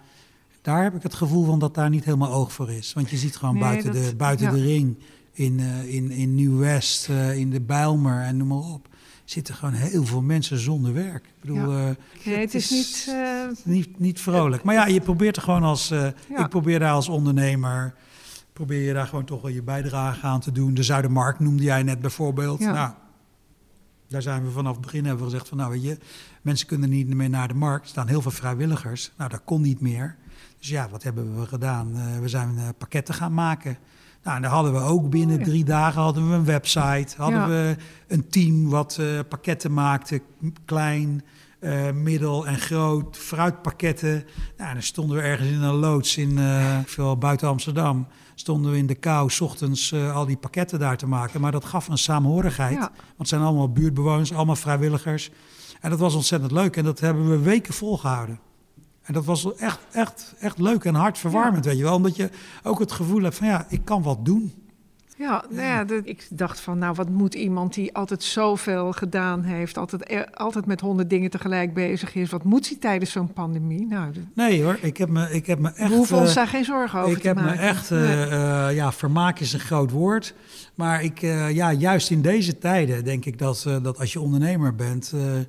daar 0.62 0.84
heb 0.84 0.96
ik 0.96 1.04
het 1.04 1.14
gevoel 1.14 1.46
van 1.46 1.60
dat 1.60 1.76
daar 1.76 1.90
niet 1.90 2.06
helemaal 2.06 2.34
oog 2.34 2.54
voor 2.54 2.72
is. 2.72 2.94
Want 2.94 3.10
je 3.10 3.18
ziet 3.18 3.36
gewoon 3.36 3.54
nee, 3.54 3.64
buiten, 3.64 3.94
dat, 3.94 4.04
de, 4.04 4.16
buiten 4.16 4.46
ja. 4.46 4.52
de 4.52 4.62
ring, 4.62 4.98
in, 5.32 5.60
in, 5.86 6.12
in 6.12 6.36
Nieuw-West, 6.36 7.10
in 7.36 7.50
de 7.50 7.62
Bijlmer 7.62 8.22
en 8.22 8.38
noem 8.38 8.48
maar 8.48 8.58
op, 8.58 8.88
zitten 9.26 9.54
gewoon 9.54 9.74
heel 9.74 10.06
veel 10.06 10.22
mensen 10.22 10.60
zonder 10.60 10.94
werk. 10.94 11.26
Ik 11.26 11.34
bedoel, 11.42 11.78
ja. 11.78 11.96
nee, 12.26 12.38
het 12.38 12.54
is, 12.54 12.72
is 12.72 13.06
niet, 13.06 13.66
niet, 13.66 14.00
niet 14.00 14.20
vrolijk. 14.20 14.64
Maar 14.64 14.76
ja, 14.76 14.88
je 14.88 15.02
probeert 15.02 15.36
er 15.36 15.42
gewoon 15.42 15.64
als, 15.64 15.92
ik 16.38 16.50
probeer 16.50 16.80
daar 16.80 16.94
als 16.94 17.10
ondernemer 17.10 17.94
probeer 18.60 18.82
je 18.88 18.94
daar 18.94 19.08
gewoon 19.08 19.26
toch 19.26 19.42
wel 19.42 19.52
je 19.52 19.64
bijdrage 19.64 20.26
aan 20.26 20.40
te 20.40 20.52
doen. 20.52 20.74
De 20.74 20.84
Zuidermarkt 20.84 21.40
noemde 21.40 21.64
jij 21.64 21.84
net 21.84 22.00
bijvoorbeeld. 22.00 22.60
Ja. 22.60 22.72
Nou, 22.72 22.92
daar 24.08 24.22
zijn 24.22 24.44
we 24.44 24.52
vanaf 24.52 24.72
het 24.74 24.82
begin 24.82 25.06
hebben 25.06 25.24
we 25.24 25.30
gezegd 25.30 25.48
van 25.48 25.58
nou 25.58 25.72
weet 25.72 25.84
je, 25.84 25.98
mensen 26.42 26.68
kunnen 26.68 26.90
niet 26.90 27.14
meer 27.14 27.30
naar 27.30 27.48
de 27.48 27.54
markt. 27.54 27.84
Er 27.84 27.90
staan 27.90 28.08
heel 28.08 28.22
veel 28.22 28.32
vrijwilligers. 28.32 29.12
Nou, 29.18 29.30
dat 29.30 29.42
kon 29.44 29.62
niet 29.62 29.82
meer. 29.82 30.16
Dus 30.58 30.70
ja, 30.70 30.90
wat 30.90 31.04
hebben 31.04 31.40
we 31.40 31.46
gedaan? 31.46 31.92
Uh, 31.96 32.20
we 32.20 32.28
zijn 32.28 32.56
uh, 32.56 32.64
pakketten 32.78 33.14
gaan 33.14 33.34
maken. 33.34 33.78
Nou, 34.24 34.36
en 34.36 34.42
daar 34.42 34.52
hadden 34.52 34.74
we 34.74 34.80
ook 34.80 35.10
binnen 35.10 35.38
Oh, 35.38 35.44
drie 35.44 35.64
dagen 35.64 36.02
hadden 36.02 36.30
we 36.30 36.36
een 36.36 36.46
website. 36.46 37.14
Hadden 37.18 37.40
Ja. 37.40 37.48
we 37.48 37.76
een 38.08 38.28
team 38.30 38.70
wat 38.70 38.98
eh, 38.98 39.20
pakketten 39.30 39.74
maakte, 39.74 40.22
klein, 40.66 41.24
eh, 41.60 41.92
middel 41.92 42.48
en 42.48 42.60
groot, 42.60 43.18
fruitpakketten. 43.18 44.26
Nou, 44.58 44.74
dan 44.74 44.84
stonden 44.84 45.18
we 45.18 45.24
ergens 45.24 45.50
in 45.50 45.62
een 45.62 45.76
loods 45.76 46.18
in 46.18 46.38
eh, 46.38 46.78
veel 46.86 47.18
buiten 47.18 47.48
Amsterdam. 47.48 48.08
Stonden 48.36 48.72
we 48.72 48.78
in 48.78 48.88
de 48.88 48.96
kou, 48.96 49.30
s 49.30 49.42
ochtends 49.42 49.92
eh, 49.92 50.16
al 50.16 50.26
die 50.26 50.38
pakketten 50.38 50.80
daar 50.80 50.98
te 50.98 51.08
maken. 51.08 51.42
Maar 51.42 51.52
dat 51.52 51.66
gaf 51.66 51.88
een 51.88 51.98
saamhorigheid. 51.98 52.74
Ja. 52.74 52.80
Want 52.80 53.18
het 53.18 53.28
zijn 53.28 53.42
allemaal 53.42 53.72
buurtbewoners, 53.72 54.34
allemaal 54.34 54.56
vrijwilligers. 54.56 55.32
En 55.82 55.90
dat 55.90 56.00
was 56.00 56.16
ontzettend 56.16 56.52
leuk. 56.52 56.78
En 56.78 56.84
dat 56.84 57.00
hebben 57.00 57.30
we 57.30 57.40
weken 57.40 57.74
volgehouden. 57.74 58.40
En 59.02 59.14
dat 59.14 59.26
was 59.26 59.56
echt, 59.56 59.80
echt, 59.92 60.36
echt 60.40 60.58
leuk 60.58 60.84
en 60.84 60.96
hartverwarmend, 60.96 61.66
weet 61.66 61.78
je 61.78 61.84
wel. 61.84 61.96
Omdat 61.96 62.16
je 62.16 62.30
ook 62.64 62.80
het 62.80 62.92
gevoel 62.92 63.22
hebt 63.22 63.36
van 63.36 63.48
ja, 63.48 63.66
ik 63.70 63.86
kan 63.86 64.02
wat 64.02 64.26
doen. 64.26 64.54
Ja, 65.20 65.44
nou 65.50 65.62
ja, 65.62 65.84
de- 65.84 66.02
ik 66.04 66.28
dacht 66.30 66.60
van, 66.60 66.78
nou, 66.78 66.94
wat 66.96 67.10
moet 67.10 67.34
iemand 67.34 67.74
die 67.74 67.96
altijd 67.96 68.24
zoveel 68.24 68.92
gedaan 68.92 69.42
heeft, 69.44 69.78
altijd, 69.78 70.04
eh, 70.04 70.20
altijd 70.34 70.66
met 70.66 70.82
honderd 70.82 71.10
dingen 71.10 71.30
tegelijk 71.30 71.74
bezig 71.74 72.16
is, 72.16 72.30
wat 72.30 72.44
moet 72.44 72.68
hij 72.70 72.78
tijdens 72.78 73.12
zo'n 73.12 73.34
pandemie? 73.34 73.86
Nou, 73.88 74.12
de- 74.14 74.20
Nee 74.34 74.64
hoor, 74.64 74.78
ik 74.82 74.98
heb 74.98 75.10
me, 75.10 75.32
ik 75.32 75.46
heb 75.46 75.60
me 75.60 75.68
echt... 75.74 75.90
we 75.90 75.96
hoeven 75.96 76.18
ons 76.18 76.30
eh, 76.30 76.36
daar 76.36 76.48
geen 76.48 76.66
zorgen 76.66 77.00
over 77.00 77.16
ik 77.16 77.22
te 77.22 77.28
heb 77.28 77.42
me 77.42 77.52
echt, 77.52 77.90
Nee. 77.90 78.00
eh, 78.06 78.68
eh, 78.68 78.76
ja, 78.76 78.92
vermaak 78.92 79.40
is 79.40 79.54
een 79.54 79.60
groot 79.60 79.92
woord. 79.92 80.34
Maar 80.76 81.04
ik, 81.04 81.22
eh, 81.22 81.52
ja, 81.52 81.72
juist 81.74 82.10
in 82.12 82.22
deze 82.22 82.58
tijden 82.58 83.04
denk 83.04 83.26
ik 83.26 83.38
dat, 83.40 83.64
eh, 83.68 83.76
dat 83.84 84.00
als 84.00 84.14
je 84.14 84.20
ondernemer 84.20 84.76
bent, 84.76 85.14
eh, 85.16 85.40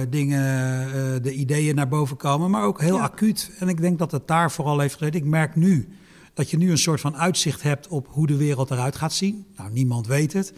eh, 0.00 0.06
dingen, 0.08 0.42
eh, 0.86 1.22
de 1.22 1.32
ideeën 1.32 1.74
naar 1.74 1.88
boven 1.88 2.16
komen, 2.16 2.50
maar 2.50 2.64
ook 2.64 2.80
heel 2.80 2.96
Ja. 2.96 3.02
acuut. 3.02 3.50
En 3.58 3.68
ik 3.68 3.80
denk 3.80 3.98
dat 3.98 4.12
het 4.12 4.26
daar 4.28 4.50
vooral 4.50 4.78
heeft 4.78 4.94
gereden. 4.96 5.20
Ik 5.20 5.26
merk 5.26 5.56
nu 5.56 5.88
dat 6.34 6.50
je 6.50 6.56
nu 6.56 6.70
een 6.70 6.78
soort 6.78 7.00
van 7.00 7.16
uitzicht 7.16 7.62
hebt 7.62 7.88
op 7.88 8.06
hoe 8.10 8.26
de 8.26 8.36
wereld 8.36 8.70
eruit 8.70 8.96
gaat 8.96 9.12
zien. 9.12 9.46
Nou, 9.56 9.70
niemand 9.72 10.06
weet 10.06 10.32
het. 10.32 10.52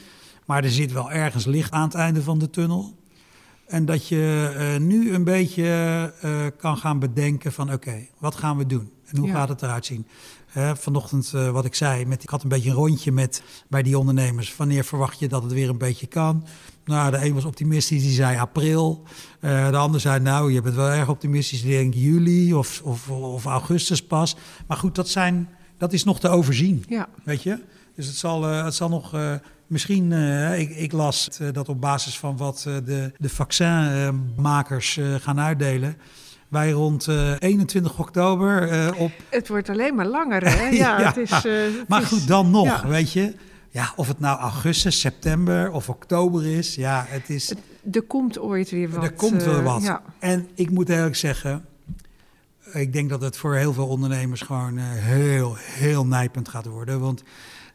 Maar 0.47 0.65
er 0.65 0.71
zit 0.71 0.93
wel 0.93 1.11
ergens 1.11 1.45
licht 1.45 1.73
aan 1.73 1.83
het 1.85 1.95
einde 1.95 2.23
van 2.23 2.39
de 2.39 2.51
tunnel. 2.51 2.95
En 3.67 3.85
dat 3.85 4.09
je 4.09 4.53
eh, 4.57 4.81
nu 4.81 5.15
een 5.15 5.25
beetje 5.25 5.65
eh, 6.21 6.47
kan 6.59 6.77
gaan 6.77 6.99
bedenken 6.99 7.53
van 7.53 7.73
oké, 7.73 8.07
wat 8.19 8.35
gaan 8.35 8.57
we 8.57 8.67
doen? 8.67 8.91
En 9.07 9.19
hoe 9.19 9.29
Ja. 9.29 9.35
gaat 9.35 9.49
het 9.49 9.63
eruit 9.63 9.87
zien? 9.87 10.07
Vanochtend, 10.75 11.33
eh, 11.35 11.51
wat 11.51 11.65
ik 11.65 11.75
zei, 11.75 12.07
met, 12.07 12.23
ik 12.23 12.29
had 12.29 12.43
een 12.43 12.49
beetje 12.49 12.71
een 12.71 12.77
rondje 12.77 13.13
met, 13.13 13.43
bij 13.69 13.83
die 13.83 13.99
ondernemers. 13.99 14.57
Wanneer 14.57 14.85
verwacht 14.85 15.19
je 15.19 15.29
dat 15.29 15.43
het 15.43 15.53
weer 15.53 15.69
een 15.69 15.79
beetje 15.79 16.07
kan? 16.07 16.47
Nou, 16.85 17.11
de 17.11 17.25
een 17.25 17.35
was 17.35 17.45
optimistisch, 17.45 18.03
die 18.03 18.13
zei 18.13 18.39
april. 18.39 19.03
De 19.41 19.77
ander 19.77 20.01
zei, 20.01 20.21
nou, 20.21 20.53
je 20.53 20.61
bent 20.61 20.75
wel 20.75 20.89
erg 20.89 21.09
optimistisch. 21.09 21.63
Die 21.63 21.71
denkt 21.71 21.97
juli 21.97 22.55
of, 22.55 22.81
of, 22.85 23.11
of 23.11 23.45
augustus 23.45 24.03
pas. 24.07 24.37
Maar 24.67 24.77
goed, 24.77 24.95
dat, 24.95 25.09
zijn, 25.09 25.49
dat 25.83 25.93
is 25.93 26.05
nog 26.05 26.21
te 26.21 26.29
overzien. 26.29 26.85
Ja, 26.89 27.09
Weet 27.25 27.43
je? 27.43 27.59
Dus 27.97 28.07
het 28.07 28.17
zal, 28.17 28.49
eh, 28.49 28.65
het 28.65 28.75
zal 28.75 28.89
nog. 28.89 29.15
eh, 29.15 29.33
misschien, 29.67 30.13
eh, 30.13 30.59
ik, 30.61 30.71
ik 30.71 30.93
las 30.93 31.29
dat 31.53 31.69
op 31.69 31.81
basis 31.81 32.19
van 32.19 32.37
wat 32.37 32.63
de, 32.85 33.13
de 33.19 33.29
vaccinmakers 33.29 34.99
gaan 35.21 35.41
uitdelen. 35.41 35.97
Wij 36.49 36.71
rond 36.71 37.07
eh, 37.09 37.33
21 37.39 37.99
oktober 37.99 38.69
op. 38.97 39.11
het 39.31 39.49
wordt 39.49 39.69
alleen 39.69 39.95
maar 39.95 40.07
langer, 40.07 40.49
hè? 40.59 40.69
Ja, 40.69 41.01
Ja, 41.01 41.07
het 41.07 41.17
is... 41.17 41.31
het 41.31 41.89
Maar 41.89 42.03
goed, 42.03 42.27
dan 42.29 42.51
nog, 42.51 42.65
ja. 42.67 42.87
weet 42.89 43.13
je. 43.13 43.35
ja, 43.71 43.93
of 43.97 44.09
het 44.09 44.19
nou 44.21 44.39
augustus, 44.39 45.01
september 45.01 45.71
of 45.71 45.89
oktober 45.89 46.47
is, 46.47 46.75
ja, 46.75 47.05
het 47.09 47.31
is... 47.31 47.55
Er 47.93 48.03
komt 48.03 48.39
ooit 48.39 48.71
weer 48.71 48.91
wat. 48.91 49.05
Er 49.05 49.13
komt 49.13 49.43
wel 49.45 49.63
wat. 49.63 49.83
Ja. 49.83 50.03
En 50.19 50.49
ik 50.55 50.71
moet 50.71 50.89
eerlijk 50.89 51.17
zeggen, 51.17 51.65
ik 52.73 52.93
denk 52.93 53.09
dat 53.09 53.21
het 53.21 53.37
voor 53.37 53.55
heel 53.55 53.73
veel 53.73 53.87
ondernemers 53.87 54.41
gewoon 54.41 54.79
heel, 54.79 55.55
heel 55.57 56.07
nijpend 56.07 56.49
gaat 56.49 56.67
worden. 56.67 57.01
Want 57.01 57.23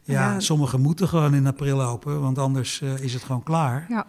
ja, 0.02 0.40
sommigen 0.40 0.80
moeten 0.80 1.08
gewoon 1.08 1.34
in 1.34 1.46
april 1.46 1.82
open, 1.82 2.20
want 2.20 2.38
anders 2.38 2.80
is 2.80 3.12
het 3.12 3.22
gewoon 3.22 3.42
klaar. 3.42 3.86
Ja. 3.88 4.06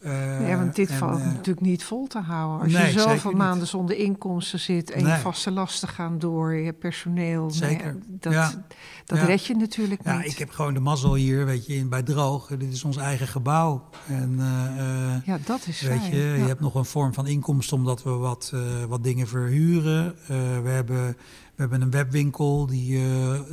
Uh, 0.00 0.48
ja, 0.48 0.56
want 0.56 0.76
dit 0.76 0.92
valt 0.92 1.18
uh, 1.18 1.24
natuurlijk 1.24 1.60
niet 1.60 1.84
vol 1.84 2.06
te 2.06 2.18
houden. 2.18 2.60
Als 2.60 2.92
je 2.92 3.00
zoveel 3.00 3.32
maanden 3.32 3.66
zonder 3.66 3.96
inkomsten 3.96 4.60
zit 4.60 4.90
en 4.90 5.06
je 5.06 5.16
vaste 5.16 5.50
lasten 5.50 5.88
gaan 5.88 6.18
door, 6.18 6.54
je 6.54 6.72
personeel. 6.72 7.50
Zeker. 7.50 7.96
dat 8.06 8.56
dat 9.04 9.18
red 9.18 9.46
je 9.46 9.56
natuurlijk 9.56 10.04
niet. 10.04 10.14
Ja, 10.14 10.22
ik 10.22 10.38
heb 10.38 10.50
gewoon 10.50 10.74
de 10.74 10.80
mazzel 10.80 11.14
hier, 11.14 11.46
weet 11.46 11.66
je, 11.66 11.84
bij 11.84 12.02
Droog. 12.02 12.46
Dit 12.46 12.72
is 12.72 12.84
ons 12.84 12.96
eigen 12.96 13.28
gebouw. 13.28 13.88
En, 14.06 14.36
uh, 14.38 15.26
ja, 15.26 15.38
dat 15.44 15.66
is 15.66 15.80
Weet 15.80 16.06
je, 16.06 16.16
je 16.16 16.46
hebt 16.46 16.60
nog 16.60 16.74
een 16.74 16.84
vorm 16.84 17.14
van 17.14 17.26
inkomsten 17.26 17.76
omdat 17.76 18.02
we 18.02 18.10
wat, 18.10 18.52
wat 18.88 19.04
dingen 19.04 19.28
verhuren. 19.28 20.14
we, 20.62 20.68
hebben, 20.68 21.06
we 21.06 21.16
hebben 21.56 21.82
een 21.82 21.90
webwinkel 21.90 22.66
die, 22.66 23.02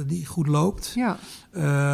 die 0.05 0.25
goed 0.25 0.47
loopt. 0.47 0.93
Ja. 0.95 1.17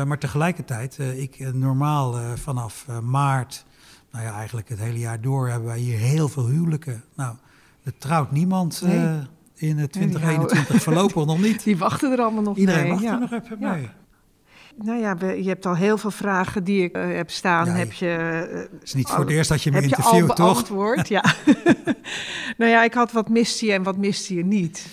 maar 0.03 0.19
tegelijkertijd, 0.19 0.99
ik 0.99 1.53
normaal 1.53 2.15
vanaf 2.35 2.87
maart 3.01 3.65
nou 4.11 4.25
ja, 4.25 4.33
eigenlijk 4.33 4.69
het 4.69 4.79
hele 4.79 4.99
jaar 4.99 5.21
door 5.21 5.49
hebben 5.49 5.67
wij 5.67 5.79
hier 5.79 5.97
heel 5.97 6.29
veel 6.29 6.47
huwelijken. 6.47 7.03
Nou, 7.15 7.35
er 7.83 7.97
trouwt 7.97 8.31
niemand 8.31 8.81
nee. 8.81 8.97
uh, 8.97 9.13
in 9.55 9.89
2021 9.89 10.81
voorlopig 10.83 11.25
nog 11.25 11.41
niet. 11.41 11.63
Die 11.63 11.77
wachten 11.77 12.11
er 12.11 12.21
allemaal 12.21 12.43
nog 12.43 12.57
Iedereen 12.57 12.81
mee. 12.83 12.91
wacht 12.91 13.03
er 13.03 13.19
nog 13.19 13.31
even 13.31 13.59
mee. 13.59 13.89
Nou 14.75 14.99
ja, 14.99 15.15
je 15.35 15.47
hebt 15.47 15.65
al 15.65 15.75
heel 15.75 15.97
veel 15.97 16.11
vragen 16.11 16.63
die 16.63 16.83
ik 16.83 16.97
uh, 16.97 17.15
heb 17.15 17.29
staan. 17.29 17.67
Heb 17.67 17.91
je, 17.91 18.47
uh, 18.51 18.59
het 18.71 18.83
is 18.83 18.93
niet 18.93 19.09
voor 19.09 19.19
het 19.19 19.29
eerst 19.29 19.49
dat 19.49 19.63
je 19.63 19.71
me 19.71 19.81
interviewt, 19.81 20.27
je 20.27 20.33
toch? 20.33 20.57
Antwoord, 20.57 21.07
ja. 21.07 21.23
nou 22.57 22.71
ja, 22.71 22.83
ik 22.83 22.93
had 22.93 23.11
wat 23.11 23.29
miste 23.29 23.65
je 23.65 23.73
en 23.73 23.83
wat 23.83 23.97
miste 23.97 24.35
je 24.35 24.45
niet. 24.45 24.87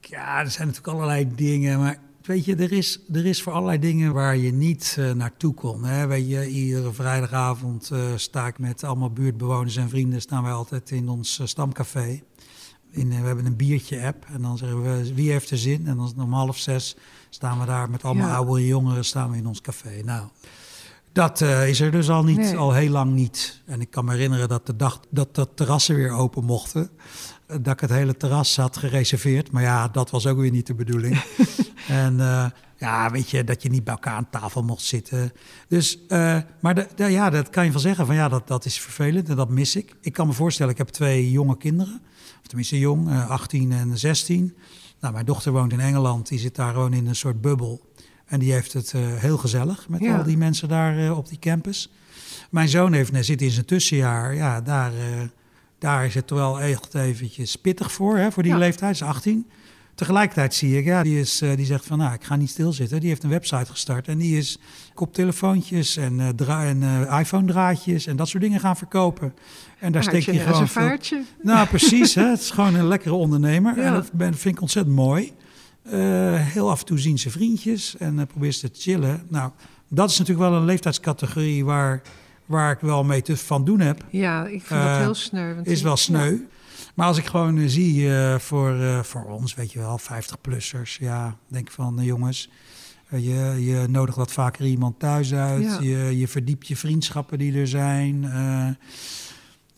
Ja, 0.00 0.38
er 0.40 0.50
zijn 0.50 0.66
natuurlijk 0.66 0.94
allerlei 0.96 1.34
dingen, 1.34 1.78
maar 1.78 1.96
Weet 2.30 2.44
je, 2.44 2.56
er 2.56 2.72
is, 2.72 3.00
er 3.12 3.26
is 3.26 3.42
voor 3.42 3.52
allerlei 3.52 3.78
dingen 3.78 4.12
waar 4.12 4.36
je 4.36 4.52
niet 4.52 4.96
uh, 4.98 5.12
naartoe 5.12 5.54
kon. 5.54 5.84
Hè? 5.84 6.06
Weet 6.06 6.28
je, 6.28 6.48
iedere 6.48 6.92
vrijdagavond 6.92 7.90
uh, 7.92 7.98
sta 8.16 8.46
ik 8.46 8.58
met 8.58 8.84
allemaal 8.84 9.10
buurtbewoners 9.10 9.76
en 9.76 9.88
vrienden... 9.88 10.20
staan 10.20 10.42
wij 10.42 10.52
altijd 10.52 10.90
in 10.90 11.08
ons 11.08 11.38
uh, 11.38 11.46
stamcafé. 11.46 12.22
In, 12.90 13.08
we 13.08 13.14
hebben 13.14 13.46
een 13.46 13.56
biertje-app 13.56 14.24
en 14.32 14.42
dan 14.42 14.58
zeggen 14.58 14.82
we 14.82 15.14
wie 15.14 15.30
heeft 15.30 15.50
er 15.50 15.58
zin. 15.58 15.86
En 15.86 15.96
dan 15.96 16.12
om 16.16 16.32
half 16.32 16.58
zes 16.58 16.96
staan 17.30 17.60
we 17.60 17.66
daar 17.66 17.90
met 17.90 18.04
allemaal 18.04 18.28
ja. 18.28 18.34
oude 18.34 18.66
jongeren 18.66 19.04
staan 19.04 19.30
we 19.30 19.36
in 19.36 19.46
ons 19.46 19.60
café. 19.60 20.02
Nou, 20.04 20.28
dat 21.12 21.40
is 21.40 21.80
er 21.80 21.90
dus 21.90 22.10
al 22.10 22.24
niet, 22.24 22.36
nee. 22.36 22.56
al 22.56 22.72
heel 22.72 22.90
lang 22.90 23.12
niet. 23.12 23.62
En 23.66 23.80
ik 23.80 23.90
kan 23.90 24.04
me 24.04 24.12
herinneren 24.12 24.48
dat 24.48 24.66
de 24.66 24.76
dag 24.76 25.00
dat 25.10 25.34
de 25.34 25.48
terrassen 25.54 25.94
weer 25.94 26.12
open 26.12 26.44
mochten 26.44 26.90
dat 27.58 27.72
ik 27.72 27.80
het 27.80 27.90
hele 27.90 28.16
terras 28.16 28.56
had 28.56 28.76
gereserveerd. 28.76 29.50
Maar 29.50 29.62
ja, 29.62 29.88
dat 29.88 30.10
was 30.10 30.26
ook 30.26 30.38
weer 30.38 30.50
niet 30.50 30.66
de 30.66 30.74
bedoeling. 30.74 31.22
en 31.88 32.14
uh, 32.14 32.46
ja, 32.76 33.10
weet 33.10 33.30
je, 33.30 33.44
dat 33.44 33.62
je 33.62 33.68
niet 33.68 33.84
bij 33.84 33.94
elkaar 33.94 34.14
aan 34.14 34.30
tafel 34.30 34.62
mocht 34.62 34.82
zitten. 34.82 35.32
Dus, 35.68 35.98
uh, 36.08 36.38
maar 36.60 36.74
de, 36.74 36.86
de, 36.94 37.04
ja, 37.04 37.30
dat 37.30 37.50
kan 37.50 37.64
je 37.64 37.72
van 37.72 37.80
zeggen 37.80 38.06
van 38.06 38.14
ja, 38.14 38.28
dat, 38.28 38.48
dat 38.48 38.64
is 38.64 38.80
vervelend 38.80 39.28
en 39.28 39.36
dat 39.36 39.48
mis 39.48 39.76
ik. 39.76 39.94
Ik 40.00 40.12
kan 40.12 40.26
me 40.26 40.32
voorstellen, 40.32 40.72
ik 40.72 40.78
heb 40.78 40.88
twee 40.88 41.30
jonge 41.30 41.56
kinderen. 41.56 42.02
Of 42.40 42.46
tenminste 42.46 42.78
jong, 42.78 43.08
uh, 43.08 43.30
18 43.30 43.72
en 43.72 43.98
16. 43.98 44.56
Nou, 45.00 45.12
mijn 45.12 45.26
dochter 45.26 45.52
woont 45.52 45.72
in 45.72 45.80
Engeland, 45.80 46.28
die 46.28 46.38
zit 46.38 46.54
daar 46.54 46.72
gewoon 46.72 46.92
in 46.92 47.06
een 47.06 47.16
soort 47.16 47.40
bubbel. 47.40 47.89
En 48.30 48.38
die 48.38 48.52
heeft 48.52 48.72
het 48.72 48.92
heel 48.96 49.38
gezellig 49.38 49.88
met 49.88 50.00
ja. 50.00 50.16
al 50.16 50.24
die 50.24 50.36
mensen 50.36 50.68
daar 50.68 51.16
op 51.16 51.28
die 51.28 51.38
campus. 51.38 51.90
Mijn 52.50 52.68
zoon 52.68 52.92
heeft, 52.92 53.12
zit 53.20 53.42
in 53.42 53.50
zijn 53.50 53.66
tussenjaar, 53.66 54.34
ja, 54.34 54.60
daar 54.60 54.92
daar 55.80 56.04
is 56.04 56.14
het 56.14 56.30
wel 56.30 56.60
echt 56.60 56.94
eventjes 56.94 57.56
pittig 57.56 57.92
voor, 57.92 58.16
hè, 58.16 58.32
voor 58.32 58.42
die 58.42 58.52
ja. 58.52 58.58
leeftijd, 58.58 58.94
is 58.94 59.02
18. 59.02 59.46
Tegelijkertijd 59.94 60.54
zie 60.54 60.78
ik, 60.78 60.84
ja, 60.84 61.02
die, 61.02 61.20
is, 61.20 61.42
die 61.56 61.66
zegt 61.66 61.86
van, 61.86 61.98
nou, 61.98 62.14
ik 62.14 62.24
ga 62.24 62.36
niet 62.36 62.50
stilzitten. 62.50 63.00
Die 63.00 63.08
heeft 63.08 63.22
een 63.22 63.30
website 63.30 63.70
gestart 63.70 64.08
en 64.08 64.18
die 64.18 64.38
is 64.38 64.58
koptelefoontjes 64.94 65.96
en, 65.96 66.32
dra 66.36 66.64
en 66.64 66.82
uh, 66.82 67.18
iPhone-draadjes 67.20 68.06
en 68.06 68.16
dat 68.16 68.28
soort 68.28 68.42
dingen 68.42 68.60
gaan 68.60 68.76
verkopen. 68.76 69.34
En 69.78 69.92
daar 69.92 70.02
steek 70.02 70.22
je, 70.22 70.38
gewoon... 70.38 70.68
Veel... 70.68 70.98
Nou, 71.42 71.68
precies. 71.68 72.14
hè, 72.14 72.24
het 72.24 72.40
is 72.40 72.50
gewoon 72.50 72.74
een 72.74 72.88
lekkere 72.88 73.14
ondernemer. 73.14 73.76
Ja. 73.76 73.82
En 73.82 73.92
dat 73.92 74.12
ben, 74.12 74.34
vind 74.34 74.54
ik 74.54 74.60
ontzettend 74.60 74.96
mooi. 74.96 75.32
Heel 76.40 76.70
af 76.70 76.80
en 76.80 76.86
toe 76.86 76.98
zien 76.98 77.18
ze 77.18 77.30
vriendjes 77.30 77.96
en 77.96 78.26
probeert 78.26 78.54
ze 78.54 78.70
te 78.70 78.80
chillen. 78.80 79.22
Nou, 79.28 79.50
dat 79.88 80.10
is 80.10 80.18
natuurlijk 80.18 80.48
wel 80.48 80.58
een 80.58 80.64
leeftijdscategorie 80.64 81.64
waar 81.64 82.02
waar 82.50 82.72
ik 82.72 82.80
wel 82.80 83.04
mee 83.04 83.22
te 83.22 83.36
van 83.36 83.64
doen 83.64 83.80
heb. 83.80 84.04
Ja, 84.10 84.46
ik 84.46 84.62
vind 84.62 84.80
uh, 84.80 84.86
dat 84.86 84.98
heel 84.98 85.14
sneu. 85.14 85.54
Is 85.62 85.82
wel 85.82 85.96
sneu. 85.96 86.30
Ja. 86.30 86.38
Maar 86.94 87.06
als 87.06 87.18
ik 87.18 87.26
gewoon 87.26 87.56
uh, 87.56 87.68
zie 87.68 88.02
uh, 88.02 88.38
voor, 88.38 89.04
voor 89.04 89.24
ons, 89.24 89.54
weet 89.54 89.72
je 89.72 89.78
wel, 89.78 90.00
50-plussers, 90.00 90.98
ja, 90.98 91.36
denk 91.48 91.70
van 91.70 91.98
jongens, 92.02 92.50
je, 93.08 93.56
je 93.58 93.86
nodigt 93.88 94.16
wat 94.16 94.32
vaker 94.32 94.64
iemand 94.64 94.98
thuis 94.98 95.34
uit, 95.34 95.62
ja. 95.62 95.80
je, 95.80 96.18
je 96.18 96.28
verdiept 96.28 96.68
je 96.68 96.76
vriendschappen 96.76 97.38
die 97.38 97.58
er 97.58 97.68
zijn. 97.68 98.24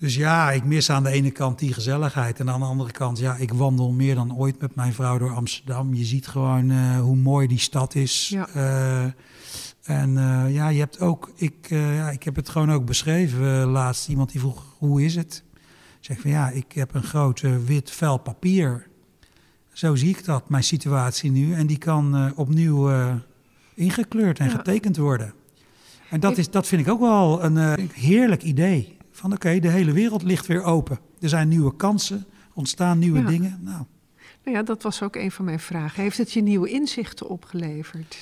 Dus 0.03 0.15
ja, 0.15 0.51
ik 0.51 0.65
mis 0.65 0.91
aan 0.91 1.03
de 1.03 1.11
ene 1.11 1.31
kant 1.31 1.59
die 1.59 1.73
gezelligheid 1.73 2.41
en 2.41 2.51
aan 2.51 2.61
de 2.61 2.67
andere 2.67 2.91
kant, 2.91 3.19
ja, 3.19 3.37
ik 3.37 3.53
wandel 3.53 3.93
meer 3.93 4.15
dan 4.15 4.37
ooit 4.37 4.61
met 4.61 4.75
mijn 4.75 4.93
vrouw 4.93 5.19
door 5.19 5.35
Amsterdam. 5.35 5.95
Je 5.95 6.05
ziet 6.05 6.27
gewoon 6.27 6.97
hoe 6.97 7.17
mooi 7.17 7.47
die 7.47 7.59
stad 7.59 7.95
is. 7.95 8.29
Ja. 8.29 8.49
En 9.83 10.11
uh, 10.11 10.55
ja, 10.55 10.69
je 10.69 10.79
hebt 10.79 11.01
ook, 11.01 11.31
ik, 11.35 11.55
ja, 11.69 12.11
ik 12.11 12.23
heb 12.23 12.37
het 12.37 12.49
gewoon 12.49 12.73
ook 12.73 12.85
beschreven 12.85 13.65
laatst. 13.65 14.09
Iemand 14.09 14.31
die 14.31 14.41
vroeg, 14.41 14.65
hoe 14.79 15.05
is 15.05 15.15
het? 15.15 15.45
Ik 15.99 16.05
zeg 16.05 16.21
van 16.21 16.31
ja, 16.31 16.49
ik 16.49 16.73
heb 16.73 16.95
een 16.95 17.03
groot 17.03 17.41
wit 17.67 17.91
vel 17.91 18.19
papier. 18.19 18.87
Zo 19.73 19.95
zie 19.95 20.09
ik 20.09 20.25
dat, 20.25 20.49
mijn 20.49 20.65
situatie 20.65 21.31
nu. 21.31 21.55
En 21.55 21.67
die 21.67 21.79
kan 21.79 22.33
opnieuw 22.37 22.91
ingekleurd 23.75 24.39
en 24.39 24.47
ja. 24.47 24.53
getekend 24.53 24.97
worden. 24.97 25.35
En 26.11 26.21
dat, 26.21 26.39
is, 26.39 26.51
dat 26.51 26.67
vind 26.67 26.87
ik 26.87 26.93
ook 26.93 27.01
wel 27.01 27.45
een 27.45 27.91
heerlijk 27.93 28.43
idee. 28.43 29.01
Van 29.13 29.33
oké, 29.33 29.47
okay, 29.47 29.61
de 29.61 29.69
hele 29.69 29.93
wereld 29.93 30.23
ligt 30.23 30.47
weer 30.47 30.63
open. 30.63 30.99
Er 31.21 31.29
zijn 31.29 31.49
nieuwe 31.49 31.77
kansen, 31.77 32.27
ontstaan 32.55 32.99
nieuwe 32.99 33.19
ja. 33.19 33.27
dingen. 33.27 33.59
Nou. 33.61 33.85
nou 34.45 34.57
ja, 34.57 34.63
dat 34.63 34.83
was 34.83 35.03
ook 35.03 35.17
een 35.17 35.31
van 35.31 35.45
mijn 35.45 35.61
vragen. 35.61 36.03
Heeft 36.03 36.19
het 36.19 36.33
je 36.33 36.43
nieuwe 36.43 36.69
inzichten 36.69 37.29
opgeleverd? 37.29 38.19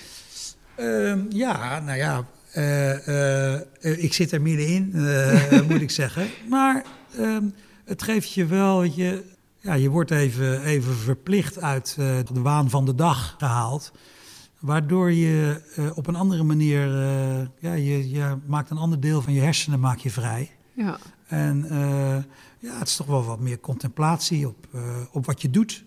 Uh, 0.81 1.15
ja, 1.29 1.81
nou 1.81 1.99
ja, 1.99 2.25
uh, 2.57 3.09
uh, 3.09 4.03
ik 4.05 4.13
zit 4.13 4.33
er 4.33 4.43
middenin, 4.43 4.93
moet 5.69 5.81
ik 5.81 5.91
zeggen. 5.91 6.27
Maar 6.49 6.85
ehm, 7.17 7.45
het 7.85 8.03
geeft 8.03 8.33
je 8.33 8.47
wel, 8.47 8.83
je, 8.83 9.25
ja, 9.59 9.75
je 9.75 9.89
wordt 9.89 10.11
even, 10.11 10.63
even 10.63 10.95
verplicht 10.97 11.61
uit 11.61 11.95
de 11.97 12.25
waan 12.33 12.71
van 12.71 12.85
de 12.85 12.95
dag 12.95 13.35
gehaald. 13.39 13.93
Waardoor 14.59 15.13
je 15.13 15.63
op 15.95 16.07
een 16.07 16.17
andere 16.17 16.43
manier, 16.43 16.89
ja, 17.59 17.73
je, 17.73 18.11
je 18.11 18.37
maakt 18.47 18.71
een 18.71 18.77
ander 18.77 19.01
deel 19.01 19.23
van 19.23 19.33
je 19.33 19.41
hersenen 19.41 19.81
maak 19.81 19.99
je 19.99 20.11
vrij. 20.11 20.51
Ja. 20.85 20.99
En 21.27 21.67
ja, 22.59 22.79
het 22.79 22.89
is 22.89 22.97
toch 22.97 23.07
wel 23.07 23.25
wat 23.25 23.41
meer 23.41 23.61
contemplatie 23.61 24.49
op, 24.49 24.69
op 25.13 25.27
wat 25.27 25.43
je 25.43 25.51
doet. 25.51 25.85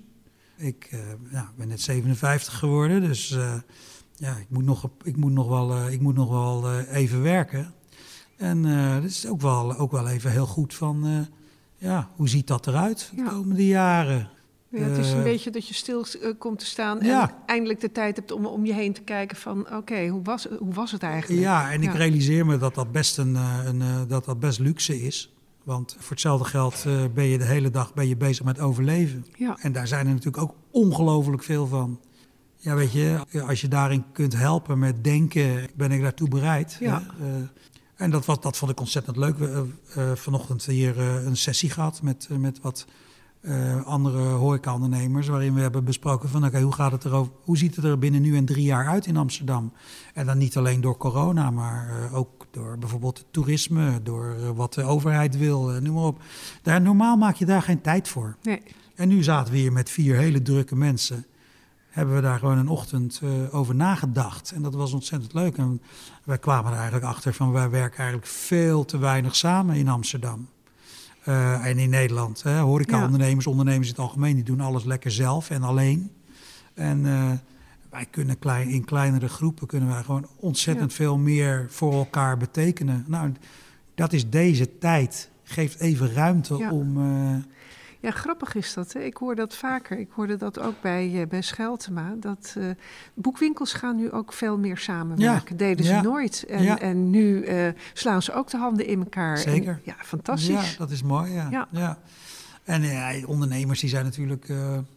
Ik 0.56 0.90
ja, 1.32 1.52
ben 1.56 1.68
net 1.68 1.82
57 1.82 2.58
geworden, 2.58 3.02
dus 3.02 3.38
ja, 4.16 4.36
ik 4.38 4.50
moet 4.50 4.64
nog, 4.64 4.90
ik 5.04 5.18
moet 5.18 5.32
nog 5.32 5.48
wel, 5.48 5.90
ik 5.90 6.02
moet 6.02 6.16
nog 6.16 6.30
wel 6.30 6.80
even 6.82 7.22
werken. 7.22 7.74
En 8.38 8.62
dat 9.02 9.04
is 9.04 9.28
ook 9.28 9.42
wel, 9.42 9.78
ook 9.78 9.92
wel 9.92 10.08
even 10.08 10.32
heel 10.32 10.48
goed 10.48 10.74
van, 10.74 11.28
ja, 11.78 12.10
hoe 12.16 12.30
ziet 12.30 12.48
dat 12.48 12.68
eruit 12.68 13.12
de 13.16 13.22
ja. 13.22 13.30
komende 13.30 13.66
jaren? 13.68 14.30
Ja, 14.74 14.80
het 14.80 14.98
is 14.98 15.12
een 15.12 15.24
beetje 15.24 15.52
dat 15.52 15.68
je 15.68 15.74
stil 15.74 16.06
komt 16.38 16.60
te 16.60 16.66
staan 16.66 17.00
en 17.00 17.06
ja. 17.06 17.44
eindelijk 17.46 17.80
de 17.80 17.92
tijd 17.92 18.16
hebt 18.16 18.32
om 18.32 18.46
om 18.46 18.66
je 18.66 18.74
heen 18.74 18.94
te 18.94 19.02
kijken 19.02 19.38
van, 19.38 19.60
oké, 19.60 19.76
okay, 19.76 20.08
hoe, 20.08 20.24
was, 20.24 20.48
hoe 20.60 20.74
was 20.74 20.92
het 20.92 21.04
eigenlijk? 21.04 21.42
Ja, 21.42 21.72
en 21.72 21.84
ik 21.84 21.94
realiseer 21.94 22.46
me 22.46 22.58
dat 22.58 22.76
dat 22.76 22.92
best, 22.92 23.18
een, 23.18 23.36
een, 23.36 24.08
dat 24.08 24.26
dat 24.26 24.40
best 24.40 24.60
luxe 24.60 25.02
is. 25.02 25.34
Want 25.64 25.96
voor 26.00 26.12
hetzelfde 26.12 26.46
geld 26.46 26.86
ben 27.14 27.24
je 27.24 27.38
de 27.38 27.44
hele 27.44 27.70
dag 27.70 27.94
ben 27.94 28.08
je 28.08 28.18
bezig 28.18 28.46
met 28.46 28.60
overleven. 28.60 29.26
Ja. 29.36 29.58
En 29.62 29.72
daar 29.72 29.88
zijn 29.88 30.08
er 30.08 30.14
natuurlijk 30.14 30.44
ook 30.44 30.56
ongelooflijk 30.72 31.44
veel 31.44 31.68
van. 31.68 32.00
Ja, 32.56 32.76
weet 32.76 32.92
je, 32.92 33.20
als 33.48 33.62
je 33.62 33.68
daarin 33.68 34.04
kunt 34.12 34.38
helpen 34.38 34.80
met 34.80 35.04
denken, 35.04 35.68
ben 35.76 35.92
ik 35.92 36.02
daartoe 36.02 36.28
bereid. 36.28 36.78
Ja. 36.80 37.04
Uh, 37.22 37.28
en 37.96 38.12
dat, 38.12 38.26
was, 38.26 38.40
dat 38.40 38.58
vond 38.58 38.72
ik 38.72 38.80
ontzettend 38.80 39.18
leuk. 39.18 39.38
We 39.38 39.46
hebben 39.46 39.80
uh, 39.98 40.12
vanochtend 40.16 40.66
hier 40.66 41.00
een 41.00 41.38
sessie 41.38 41.70
gehad 41.70 42.02
met, 42.02 42.28
met 42.38 42.60
wat 42.62 42.86
andere 43.86 44.24
horecaondernemers... 44.24 45.28
waarin 45.28 45.54
we 45.54 45.62
hebben 45.62 45.84
besproken 45.84 46.30
van, 46.30 46.46
oké, 46.46 46.62
hoe 46.62 46.74
gaat 46.74 46.92
het 46.92 47.06
erover, 47.06 47.34
hoe 47.44 47.58
ziet 47.58 47.76
het 47.76 47.86
er 47.86 48.00
binnen 48.00 48.22
nu 48.22 48.36
en 48.36 48.46
drie 48.46 48.66
jaar 48.66 48.88
uit 48.88 49.06
in 49.06 49.18
Amsterdam? 49.18 49.72
En 50.14 50.26
dan 50.26 50.38
niet 50.38 50.58
alleen 50.58 50.82
door 50.82 50.98
corona, 50.98 51.52
maar 51.52 52.10
ook 52.14 52.46
door 52.52 52.78
bijvoorbeeld 52.78 53.18
het 53.18 53.28
toerisme... 53.32 54.02
door 54.04 54.56
wat 54.56 54.74
de 54.74 54.84
overheid 54.84 55.38
wil, 55.38 55.68
noem 55.82 55.94
maar 55.94 56.04
op. 56.04 56.22
Daar, 56.62 56.82
normaal 56.82 57.18
maak 57.18 57.36
je 57.36 57.46
daar 57.46 57.62
geen 57.62 57.82
tijd 57.82 58.08
voor. 58.08 58.36
Nee. 58.42 58.62
En 58.96 59.08
nu 59.08 59.24
zaten 59.24 59.54
we 59.54 59.60
hier 59.60 59.72
met 59.72 59.90
vier 59.90 60.18
hele 60.18 60.42
drukke 60.42 60.76
mensen... 60.76 61.26
hebben 61.90 62.16
we 62.16 62.22
daar 62.22 62.40
gewoon 62.40 62.58
een 62.58 62.68
ochtend 62.68 63.22
over 63.52 63.76
nagedacht. 63.76 64.52
En 64.52 64.62
dat 64.62 64.74
was 64.74 64.94
ontzettend 64.94 65.34
leuk. 65.34 65.58
En 65.58 65.82
wij 66.24 66.38
kwamen 66.38 66.72
er 66.72 66.78
eigenlijk 66.78 67.06
achter 67.06 67.34
van 67.34 67.52
wij 67.52 67.70
werken 67.70 67.98
eigenlijk 67.98 68.28
veel 68.28 68.86
te 68.86 68.98
weinig 68.98 69.36
samen 69.36 69.76
in 69.76 69.88
Amsterdam. 69.88 70.48
En 71.62 71.78
in 71.78 71.90
Nederland. 71.90 72.44
Hè. 72.44 72.60
Horeca-ondernemers, 72.60 73.48
ondernemers 73.48 73.88
in 73.88 73.94
het 73.94 74.04
algemeen, 74.04 74.36
die 74.36 74.44
doen 74.44 74.62
alles 74.62 74.84
lekker 74.84 75.12
zelf 75.12 75.50
en 75.50 75.64
alleen. 75.64 76.12
En 76.74 77.04
wij 77.90 78.06
kunnen 78.10 78.40
klein, 78.40 78.68
in 78.68 78.86
kleinere 78.86 79.30
groepen 79.30 79.68
kunnen 79.68 79.90
wij 79.90 80.04
gewoon 80.04 80.28
ontzettend 80.36 80.94
veel 80.94 81.18
meer 81.18 81.66
voor 81.70 81.94
elkaar 81.94 82.38
betekenen. 82.38 83.06
Nou, 83.08 83.32
dat 83.96 84.14
is 84.14 84.30
deze 84.30 84.78
tijd. 84.78 85.30
Geeft 85.44 85.80
even 85.80 86.14
ruimte 86.14 86.56
om. 86.56 86.98
Uh... 86.98 87.36
ja, 88.04 88.12
grappig 88.12 88.56
is 88.56 88.74
dat. 88.74 88.94
Hè? 88.94 89.00
Ik 89.00 89.18
hoor 89.18 89.36
dat 89.36 89.56
vaker. 89.56 90.00
Ik 90.00 90.10
hoorde 90.12 90.38
dat 90.38 90.60
ook 90.60 90.82
bij, 90.82 91.10
uh, 91.12 91.28
bij 91.28 91.42
Scheltema. 91.42 92.16
Dat 92.20 92.56
uh, 92.58 92.66
boekwinkels 93.14 93.74
gaan 93.74 93.96
nu 93.96 94.12
ook 94.12 94.34
veel 94.34 94.58
meer 94.58 94.78
samenwerken. 94.78 95.58
Ja. 95.58 95.66
Deden 95.66 95.86
ze 95.86 96.00
nooit. 96.02 96.46
En, 96.46 96.80
en 96.80 97.10
nu 97.10 97.46
slaan 97.94 98.22
ze 98.22 98.34
ook 98.34 98.50
de 98.50 98.58
handen 98.58 98.88
in 98.88 99.00
elkaar. 99.00 99.38
Zeker. 99.38 99.82
ja, 99.84 99.96
fantastisch. 99.98 100.72
Ja, 100.72 100.78
dat 100.78 100.92
is 100.92 101.04
mooi. 101.04 101.32
Ja. 101.32 101.68
ja. 101.72 101.98
En 102.64 102.82
ja, 102.82 103.26
ondernemers 103.26 103.80
die 103.80 103.90
zijn 103.90 104.04
natuurlijk 104.04 104.48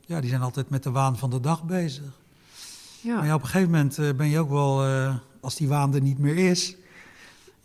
ja, 0.01 0.21
die 0.21 0.31
zijn 0.31 0.43
altijd 0.43 0.71
met 0.71 0.83
de 0.83 0.91
waan 0.91 1.19
van 1.19 1.31
de 1.31 1.41
dag 1.41 1.65
bezig. 1.65 2.13
Ja. 3.01 3.17
Maar 3.17 3.27
ja, 3.27 3.35
op 3.35 3.43
een 3.43 3.49
gegeven 3.49 3.71
moment 3.71 4.17
ben 4.17 4.29
je 4.29 4.39
ook 4.39 4.51
wel, 4.51 4.85
als 5.41 5.57
die 5.57 5.69
waan 5.69 5.95
er 5.95 6.01
niet 6.01 6.19
meer 6.19 6.51
is, 6.51 6.77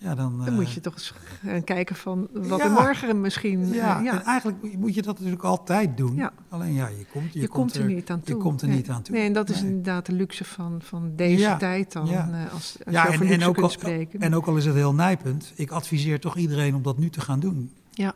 ja, 0.02 0.16
dan... 0.16 0.46
dan 0.46 0.54
moet 0.54 0.66
eh, 0.66 0.74
je 0.74 0.80
toch 0.80 0.94
eens 0.94 1.14
gaan 1.44 1.64
kijken 1.64 1.96
van 1.96 2.28
wat 2.34 2.60
ja, 2.60 2.66
er 2.66 2.72
morgen 2.72 3.22
misschien... 3.22 3.74
Ja, 3.74 4.00
ja, 4.00 4.14
en 4.14 4.24
eigenlijk 4.24 4.78
moet 4.78 4.96
je 4.96 5.02
dat 5.02 5.16
natuurlijk 5.16 5.44
altijd 5.44 5.98
doen. 5.98 6.16
Ja. 6.16 6.34
Alleen 6.50 6.74
ja, 6.74 6.88
je 6.88 7.06
komt, 7.12 7.34
je, 7.34 7.40
je 7.40 7.48
komt, 7.48 7.76
er, 7.76 7.86
niet 7.86 8.10
aan 8.10 8.22
toe. 8.22 8.36
Je 8.36 8.42
komt 8.42 8.62
er 8.62 8.68
nee. 8.68 8.78
niet 8.78 8.90
aan 8.90 9.02
toe. 9.02 9.16
Nee, 9.16 9.26
en 9.26 9.34
dat 9.34 9.50
is 9.50 9.62
inderdaad 9.62 10.06
de 10.06 10.12
luxe 10.12 10.44
van, 10.44 10.82
van 10.84 11.16
deze 11.16 11.56
tijd 11.60 11.92
dan, 11.92 12.10
als, 12.54 12.78
als 12.86 12.94
ja, 12.94 13.04
je 13.04 13.10
over 13.10 13.26
en, 13.26 13.32
en 13.32 13.48
ook 13.48 13.58
al, 13.58 13.70
spreken. 13.70 14.20
En 14.20 14.36
ook 14.36 14.48
al 14.48 14.58
is 14.58 14.66
het 14.66 14.76
heel 14.76 14.94
nijpend, 14.94 15.54
ik 15.56 15.72
adviseer 15.72 16.20
toch 16.20 16.38
iedereen 16.38 16.76
om 16.76 16.82
dat 16.82 16.98
nu 16.98 17.10
te 17.10 17.22
gaan 17.22 17.40
doen. 17.40 17.72
Ja. 17.92 18.14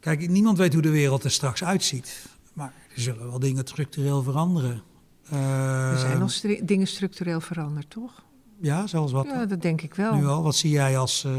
Kijk, 0.00 0.28
niemand 0.28 0.58
weet 0.58 0.72
hoe 0.72 0.82
de 0.82 0.90
wereld 0.90 1.24
er 1.24 1.30
straks 1.30 1.64
uitziet. 1.64 2.26
Maar 2.52 2.72
er 2.94 3.00
zullen 3.00 3.26
wel 3.26 3.38
dingen 3.38 3.66
structureel 3.66 4.22
veranderen. 4.22 4.82
Er 5.30 5.98
zijn 5.98 6.18
nog 6.18 6.40
dingen 6.62 6.86
structureel 6.86 7.40
veranderd, 7.40 7.90
toch? 7.90 8.26
Ja, 8.60 8.86
zoals 8.86 9.12
wat? 9.12 9.26
Ja, 9.26 9.46
dat 9.46 9.62
denk 9.62 9.82
ik 9.82 9.94
wel. 9.94 10.14
Nu 10.14 10.26
al. 10.26 10.42
Wat 10.42 10.56
zie 10.56 10.70
jij 10.70 10.98
als... 10.98 11.24
Uh, 11.24 11.32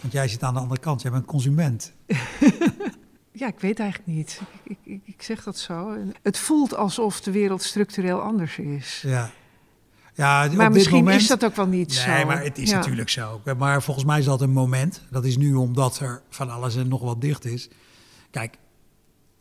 want 0.00 0.12
jij 0.12 0.28
zit 0.28 0.42
aan 0.42 0.54
de 0.54 0.60
andere 0.60 0.80
kant, 0.80 1.02
jij 1.02 1.10
bent 1.10 1.24
consument. 1.24 1.92
ja, 3.32 3.46
ik 3.46 3.60
weet 3.60 3.78
eigenlijk 3.78 4.16
niet. 4.16 4.40
Ik, 4.62 4.78
ik, 4.82 5.00
ik, 5.04 5.22
zeg 5.22 5.42
dat 5.42 5.58
zo. 5.58 5.96
Het 6.22 6.38
voelt 6.38 6.74
alsof 6.74 7.20
de 7.20 7.30
wereld 7.30 7.62
structureel 7.62 8.20
anders 8.20 8.58
is. 8.58 9.02
Ja. 9.06 9.30
Ja, 10.14 10.48
maar 10.52 10.70
misschien 10.70 10.96
moment, 10.96 11.20
is 11.20 11.26
dat 11.26 11.44
ook 11.44 11.56
wel 11.56 11.66
niet 11.66 11.88
nee, 11.88 11.98
zo. 11.98 12.10
Nee, 12.10 12.24
maar 12.24 12.42
het 12.42 12.58
is 12.58 12.70
ja. 12.70 12.76
natuurlijk 12.76 13.08
zo. 13.08 13.40
Maar 13.58 13.82
volgens 13.82 14.06
mij 14.06 14.18
is 14.18 14.24
dat 14.24 14.40
een 14.40 14.52
moment. 14.52 15.02
Dat 15.10 15.24
is 15.24 15.36
nu 15.36 15.54
omdat 15.54 15.98
er 15.98 16.22
van 16.28 16.50
alles 16.50 16.76
en 16.76 16.88
nog 16.88 17.00
wat 17.00 17.20
dicht 17.20 17.44
is. 17.44 17.68
Kijk, 18.30 18.56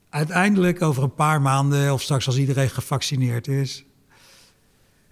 uiteindelijk 0.09 0.81
over 0.81 1.03
een 1.03 1.15
paar 1.15 1.41
maanden, 1.41 1.93
of 1.93 2.01
straks 2.01 2.25
als 2.25 2.37
iedereen 2.37 2.69
gevaccineerd 2.69 3.47
is, 3.47 3.85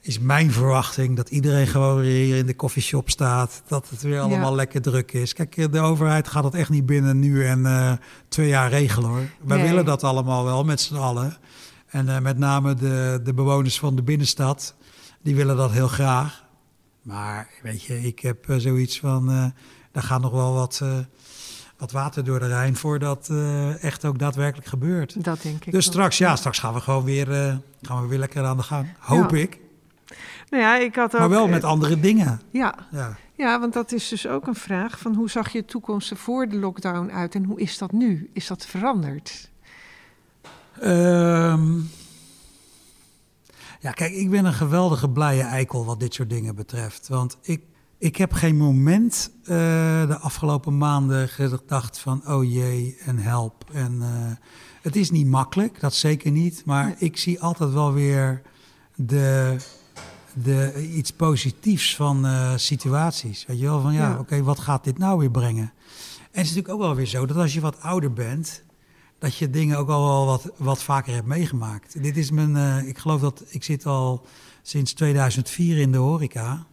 is 0.02 0.20
mijn 0.20 0.52
verwachting 0.52 1.16
dat 1.16 1.30
iedereen 1.30 1.68
gewoon 1.68 2.00
weer 2.00 2.26
hier 2.26 2.38
in 2.38 2.46
de 2.46 2.56
koffieshop 2.56 3.10
staat. 3.10 3.62
Dat 3.68 3.90
het 3.90 4.02
weer 4.02 4.20
allemaal 4.20 4.56
lekker 4.56 4.82
druk 4.82 5.12
is. 5.12 5.34
Kijk, 5.34 5.72
de 5.72 5.80
overheid 5.80 6.28
gaat 6.28 6.44
het 6.44 6.54
echt 6.54 6.70
niet 6.70 6.86
binnen 6.86 7.20
nu 7.20 7.46
en 7.46 7.60
uh, 7.60 7.92
twee 8.28 8.48
jaar 8.48 8.70
regelen 8.70 9.10
hoor. 9.10 9.30
Wij 9.42 9.58
nee. 9.58 9.68
willen 9.68 9.86
dat 9.86 10.04
allemaal 10.04 10.44
wel 10.44 10.64
met 10.64 10.82
z'n 10.82 10.96
allen. 10.96 11.38
En 11.88 12.06
uh, 12.06 12.20
met 12.20 12.38
name 12.38 12.74
de, 12.74 13.20
de 13.24 13.34
bewoners 13.34 13.80
van 13.80 13.96
de 13.96 14.04
binnenstad, 14.04 14.76
die 15.22 15.36
willen 15.36 15.58
dat 15.58 15.72
heel 15.72 15.88
graag. 15.88 16.46
Maar 17.02 17.50
weet 17.62 17.84
je, 17.84 18.02
ik 18.02 18.20
heb 18.20 18.48
uh, 18.48 18.58
zoiets 18.58 19.00
van, 19.00 19.54
daar 19.92 20.04
gaat 20.04 20.22
nog 20.22 20.32
wel 20.32 20.54
wat 20.54 20.82
wat 21.80 21.92
water 21.92 22.24
door 22.24 22.40
de 22.40 22.48
Rijn 22.48 22.76
voordat 22.76 23.28
uh, 23.32 23.84
echt 23.84 24.06
ook 24.06 24.20
daadwerkelijk 24.20 24.68
gebeurt. 24.68 25.24
Dat 25.24 25.42
denk 25.42 25.66
ik. 25.66 25.72
Dus 25.72 25.86
straks, 25.86 26.18
ja, 26.18 26.36
straks 26.36 26.60
gaan 26.60 26.74
we 26.74 26.80
gewoon 26.80 27.04
weer, 27.04 27.30
uh, 27.30 27.56
gaan 27.82 28.02
we 28.02 28.08
weer 28.08 28.20
lekker 28.20 28.46
aan 28.46 28.58
de 28.58 28.64
gang. 28.64 28.88
Hoop 29.00 29.32
ja. 29.32 29.38
ik. 29.38 29.60
Nou 30.50 30.64
ja, 30.64 30.78
ik 30.78 30.96
had 30.96 31.14
ook, 31.14 31.20
maar 31.20 31.30
wel 31.30 31.48
met 31.48 31.64
andere 31.64 32.00
dingen. 32.00 32.42
Ja. 32.52 32.76
ja. 32.92 33.18
Ja, 33.36 33.60
want 33.60 33.74
dat 33.74 33.92
is 33.92 34.08
dus 34.08 34.28
ook 34.28 34.48
een 34.48 34.56
vraag 34.56 35.00
van 35.00 35.16
hoe 35.16 35.30
zag 35.30 35.52
je 35.52 35.60
de 35.60 35.66
toekomst 35.66 36.14
voor 36.16 36.48
de 36.48 36.56
lockdown 36.56 37.10
uit 37.12 37.36
en 37.36 37.44
hoe 37.44 37.60
is 37.60 37.78
dat 37.78 37.92
nu? 37.92 38.30
Is 38.34 38.48
dat 38.48 38.66
veranderd? 38.66 39.50
Um, 40.84 41.90
ja, 43.80 43.92
kijk, 43.92 44.14
ik 44.14 44.30
ben 44.30 44.46
een 44.46 44.54
geweldige 44.54 45.10
blije 45.10 45.44
eikel 45.44 45.86
wat 45.86 46.00
dit 46.00 46.14
soort 46.14 46.30
dingen 46.30 46.56
betreft. 46.56 47.08
Want 47.08 47.38
ik, 47.42 47.62
ik 47.98 48.16
heb 48.16 48.34
geen 48.34 48.58
moment 48.58 49.32
uh, 49.42 49.48
de 50.08 50.18
afgelopen 50.22 50.78
maanden 50.78 51.30
gedacht 51.30 52.00
van 52.00 52.28
oh 52.28 52.52
jee 52.52 52.98
en 53.06 53.18
help. 53.18 53.66
En 53.74 53.96
uh, 54.02 54.08
het 54.82 54.96
is 54.96 55.12
niet 55.12 55.28
makkelijk, 55.28 55.80
dat 55.80 55.94
zeker 55.94 56.32
niet. 56.32 56.66
Maar 56.66 56.86
nee. 56.86 56.96
ik 56.98 57.18
zie 57.18 57.42
altijd 57.42 57.72
wel 57.72 57.94
weer 57.94 58.42
de, 58.96 59.58
de, 60.44 60.90
iets 60.94 61.12
positiefs 61.12 61.96
van 61.96 62.26
uh, 62.26 62.54
situaties. 62.56 63.46
Weet 63.46 63.60
je 63.60 63.66
wel, 63.66 63.82
van 63.82 63.94
ja, 63.94 64.00
ja. 64.00 64.12
oké, 64.12 64.20
okay, 64.20 64.44
wat 64.44 64.60
gaat 64.60 64.84
dit 64.84 64.98
nou 64.98 65.20
weer 65.20 65.32
brengen? 65.32 65.74
En 66.32 66.40
het 66.40 66.46
is 66.46 66.56
natuurlijk 66.56 66.74
ook 66.74 66.80
wel 66.80 66.96
weer 66.96 67.06
zo 67.06 67.26
dat 67.26 67.38
als 67.38 67.54
je 67.54 67.60
wat 67.60 67.82
ouder 67.82 68.14
bent, 68.14 68.64
dat 69.20 69.36
je 69.36 69.50
dingen 69.50 69.78
ook 69.78 69.90
al 69.90 70.06
wel 70.08 70.26
wat, 70.26 70.52
wat 70.58 70.84
vaker 70.84 71.14
hebt 71.14 71.28
meegemaakt. 71.28 72.04
Dit 72.04 72.18
is 72.18 72.32
mijn, 72.32 72.56
uh, 72.56 72.88
ik 72.88 72.98
geloof 72.98 73.22
dat 73.22 73.44
ik 73.48 73.64
zit 73.64 73.86
al 73.86 74.26
sinds 74.62 74.94
2004 74.94 75.78
in 75.78 75.92
de 75.92 75.98
horeca. 75.98 76.66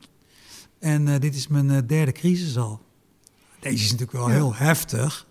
En 0.79 1.07
uh, 1.07 1.15
dit 1.19 1.35
is 1.35 1.49
mijn 1.49 1.87
derde 1.87 2.13
crisis 2.13 2.59
al. 2.59 2.81
Deze 3.61 3.85
is 3.85 3.91
natuurlijk 3.91 4.19
wel 4.19 4.29
ja. 4.29 4.35
heel 4.35 4.55
heftig. 4.55 5.26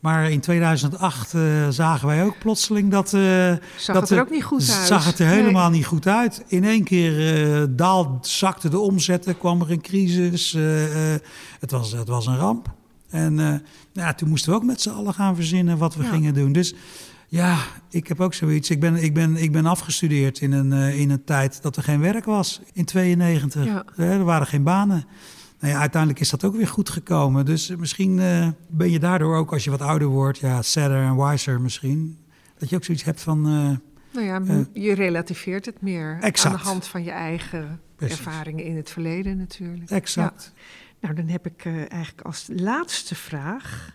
Maar 0.00 0.30
in 0.30 0.40
2008 0.40 1.34
uh, 1.34 1.68
zagen 1.68 2.08
wij 2.08 2.24
ook 2.24 2.38
plotseling 2.38 2.90
dat... 2.90 3.08
zag 3.08 3.60
dat 3.86 4.00
het 4.00 4.10
er 4.10 4.20
ook 4.20 4.30
niet 4.30 4.44
goed 4.44 4.70
uit. 4.70 4.86
Zag 4.86 5.04
het 5.04 5.18
er 5.18 5.26
helemaal 5.26 5.68
nee. 5.68 5.78
niet 5.78 5.86
goed 5.86 6.06
uit. 6.06 6.44
In 6.46 6.64
één 6.64 6.84
keer 6.84 7.66
daal, 7.76 8.18
zakte 8.20 8.68
de 8.68 8.78
omzetten, 8.78 9.38
kwam 9.38 9.60
er 9.60 9.70
een 9.70 9.80
crisis. 9.80 10.52
het, 11.60 11.70
was, 11.70 11.92
het 11.92 12.08
was 12.08 12.26
een 12.26 12.38
ramp. 12.38 12.74
En 13.10 13.34
nou 13.34 13.60
ja, 13.92 14.14
toen 14.14 14.28
moesten 14.28 14.50
we 14.50 14.56
ook 14.56 14.64
met 14.64 14.80
z'n 14.80 14.90
allen 14.90 15.14
gaan 15.14 15.34
verzinnen 15.34 15.78
wat 15.78 15.94
we 15.94 16.02
ja. 16.02 16.10
gingen 16.10 16.34
doen. 16.34 16.52
Dus 16.52 16.74
ja, 17.28 17.58
ik 17.90 18.08
heb 18.08 18.20
ook 18.20 18.34
zoiets. 18.34 18.70
Ik 18.70 18.80
ben, 18.80 19.02
ik 19.02 19.14
ben, 19.14 19.36
ik 19.36 19.52
ben 19.52 19.66
afgestudeerd 19.66 20.40
in 20.40 20.52
een, 20.52 20.72
uh, 20.72 21.00
in 21.00 21.10
een 21.10 21.24
tijd 21.24 21.62
dat 21.62 21.76
er 21.76 21.82
geen 21.82 22.00
werk 22.00 22.24
was. 22.24 22.60
In 22.72 22.84
92. 22.84 23.64
Ja. 23.64 23.84
Er 23.96 24.24
waren 24.24 24.46
geen 24.46 24.62
banen. 24.62 25.04
Nou 25.66 25.78
ja, 25.78 25.84
uiteindelijk 25.84 26.20
is 26.20 26.30
dat 26.30 26.44
ook 26.44 26.56
weer 26.56 26.68
goed 26.68 26.90
gekomen. 26.90 27.44
Dus 27.44 27.76
misschien 27.76 28.18
uh, 28.18 28.48
ben 28.68 28.90
je 28.90 28.98
daardoor 28.98 29.36
ook, 29.36 29.52
als 29.52 29.64
je 29.64 29.70
wat 29.70 29.80
ouder 29.80 30.08
wordt, 30.08 30.38
ja, 30.38 30.62
sadder 30.62 31.02
en 31.02 31.16
wiser 31.16 31.60
misschien. 31.60 32.18
Dat 32.58 32.70
je 32.70 32.76
ook 32.76 32.84
zoiets 32.84 33.04
hebt 33.04 33.20
van... 33.20 33.38
Uh, 33.38 33.76
nou 34.12 34.26
ja, 34.26 34.64
je 34.72 34.94
relativeert 34.94 35.66
het 35.66 35.80
meer 35.80 36.18
exact. 36.20 36.54
aan 36.54 36.60
de 36.60 36.68
hand 36.68 36.86
van 36.86 37.04
je 37.04 37.10
eigen 37.10 37.80
Precies. 37.96 38.18
ervaringen 38.18 38.64
in 38.64 38.76
het 38.76 38.90
verleden 38.90 39.36
natuurlijk. 39.36 39.90
Exact. 39.90 40.52
Ja. 40.54 40.60
Nou, 41.00 41.14
dan 41.14 41.28
heb 41.28 41.46
ik 41.46 41.64
eigenlijk 41.66 42.20
als 42.22 42.48
laatste 42.52 43.14
vraag... 43.14 43.94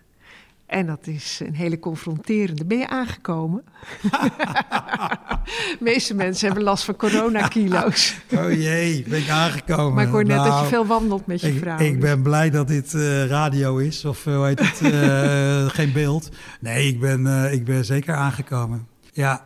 En 0.66 0.86
dat 0.86 1.06
is 1.06 1.40
een 1.44 1.54
hele 1.54 1.78
confronterende. 1.78 2.64
Ben 2.64 2.78
je 2.78 2.88
aangekomen? 2.88 3.64
De 5.78 5.84
meeste 5.92 6.14
mensen 6.14 6.46
hebben 6.46 6.64
last 6.64 6.84
van 6.84 6.96
coronakilo's. 6.96 8.16
oh 8.38 8.52
jee, 8.52 9.04
ben 9.08 9.18
ik 9.18 9.28
aangekomen. 9.28 9.94
Maar 9.94 10.04
ik 10.04 10.10
hoor 10.10 10.24
net 10.24 10.36
nou, 10.36 10.48
dat 10.50 10.60
je 10.60 10.66
veel 10.66 10.86
wandelt 10.86 11.26
met 11.26 11.40
je 11.40 11.54
ik, 11.54 11.58
vrouw. 11.58 11.78
Ik 11.78 12.00
ben 12.00 12.22
blij 12.22 12.50
dat 12.50 12.68
dit 12.68 12.92
uh, 12.92 13.26
radio 13.26 13.76
is, 13.76 14.04
of 14.04 14.24
hoe 14.24 14.46
heet 14.46 14.58
het, 14.58 14.80
uh, 14.92 15.68
geen 15.78 15.92
beeld. 15.92 16.28
Nee, 16.60 16.86
ik 16.86 17.00
ben, 17.00 17.26
uh, 17.26 17.52
ik 17.52 17.64
ben 17.64 17.84
zeker 17.84 18.14
aangekomen. 18.14 18.86
Ja, 19.12 19.44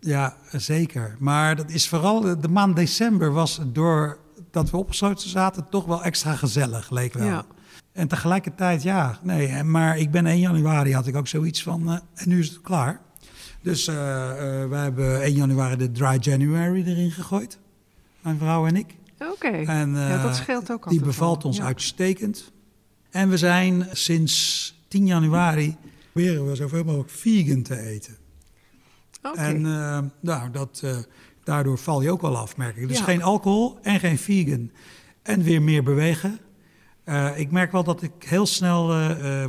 ja, 0.00 0.36
zeker. 0.52 1.16
Maar 1.18 1.56
dat 1.56 1.70
is 1.70 1.88
vooral, 1.88 2.40
de 2.40 2.48
maand 2.48 2.76
december 2.76 3.32
was 3.32 3.60
door 3.66 4.18
dat 4.50 4.70
we 4.70 4.76
opgesloten 4.76 5.28
zaten 5.28 5.66
toch 5.70 5.84
wel 5.84 6.02
extra 6.02 6.34
gezellig, 6.34 6.90
leek 6.90 7.12
wel. 7.12 7.26
Ja. 7.26 7.44
En 7.92 8.08
tegelijkertijd, 8.08 8.82
ja, 8.82 9.18
nee, 9.22 9.62
maar 9.62 9.98
ik 9.98 10.10
ben 10.10 10.26
1 10.26 10.38
januari 10.38 10.94
had 10.94 11.06
ik 11.06 11.16
ook 11.16 11.28
zoiets 11.28 11.62
van, 11.62 12.00
en 12.14 12.28
nu 12.28 12.38
is 12.38 12.48
het 12.48 12.60
klaar. 12.60 13.00
Dus 13.66 13.88
uh, 13.88 13.94
uh, 13.94 14.00
we 14.68 14.76
hebben 14.76 15.22
1 15.22 15.34
januari 15.34 15.76
de 15.76 15.92
Dry 15.92 16.16
January 16.20 16.84
erin 16.86 17.10
gegooid, 17.10 17.58
mijn 18.20 18.38
vrouw 18.38 18.66
en 18.66 18.76
ik. 18.76 18.94
Oké, 19.18 19.30
okay. 19.30 19.62
ja, 19.62 20.22
dat 20.22 20.36
scheelt 20.36 20.72
ook 20.72 20.88
Die 20.88 21.00
bevalt 21.00 21.42
wel. 21.42 21.46
ons 21.46 21.56
ja. 21.56 21.64
uitstekend. 21.64 22.52
En 23.10 23.28
we 23.28 23.36
zijn 23.36 23.88
sinds 23.92 24.74
10 24.88 25.06
januari 25.06 25.76
proberen 26.12 26.48
we 26.48 26.54
zoveel 26.54 26.84
mogelijk 26.84 27.10
vegan 27.10 27.62
te 27.62 27.80
eten. 27.80 28.16
Okay. 29.22 29.54
En 29.54 29.60
nou, 30.20 30.50
dat, 30.50 30.82
daardoor 31.44 31.78
val 31.78 32.02
je 32.02 32.10
ook 32.10 32.22
wel 32.22 32.36
af, 32.36 32.56
merk 32.56 32.76
ik. 32.76 32.88
Dus 32.88 32.98
ja. 32.98 33.04
geen 33.04 33.22
alcohol 33.22 33.78
en 33.82 34.00
geen 34.00 34.18
vegan. 34.18 34.70
En 35.22 35.42
weer 35.42 35.62
meer 35.62 35.82
bewegen. 35.82 36.38
Uh, 37.04 37.38
ik 37.38 37.50
merk 37.50 37.72
wel 37.72 37.84
dat 37.84 38.02
ik 38.02 38.12
heel 38.18 38.46
snel 38.46 38.88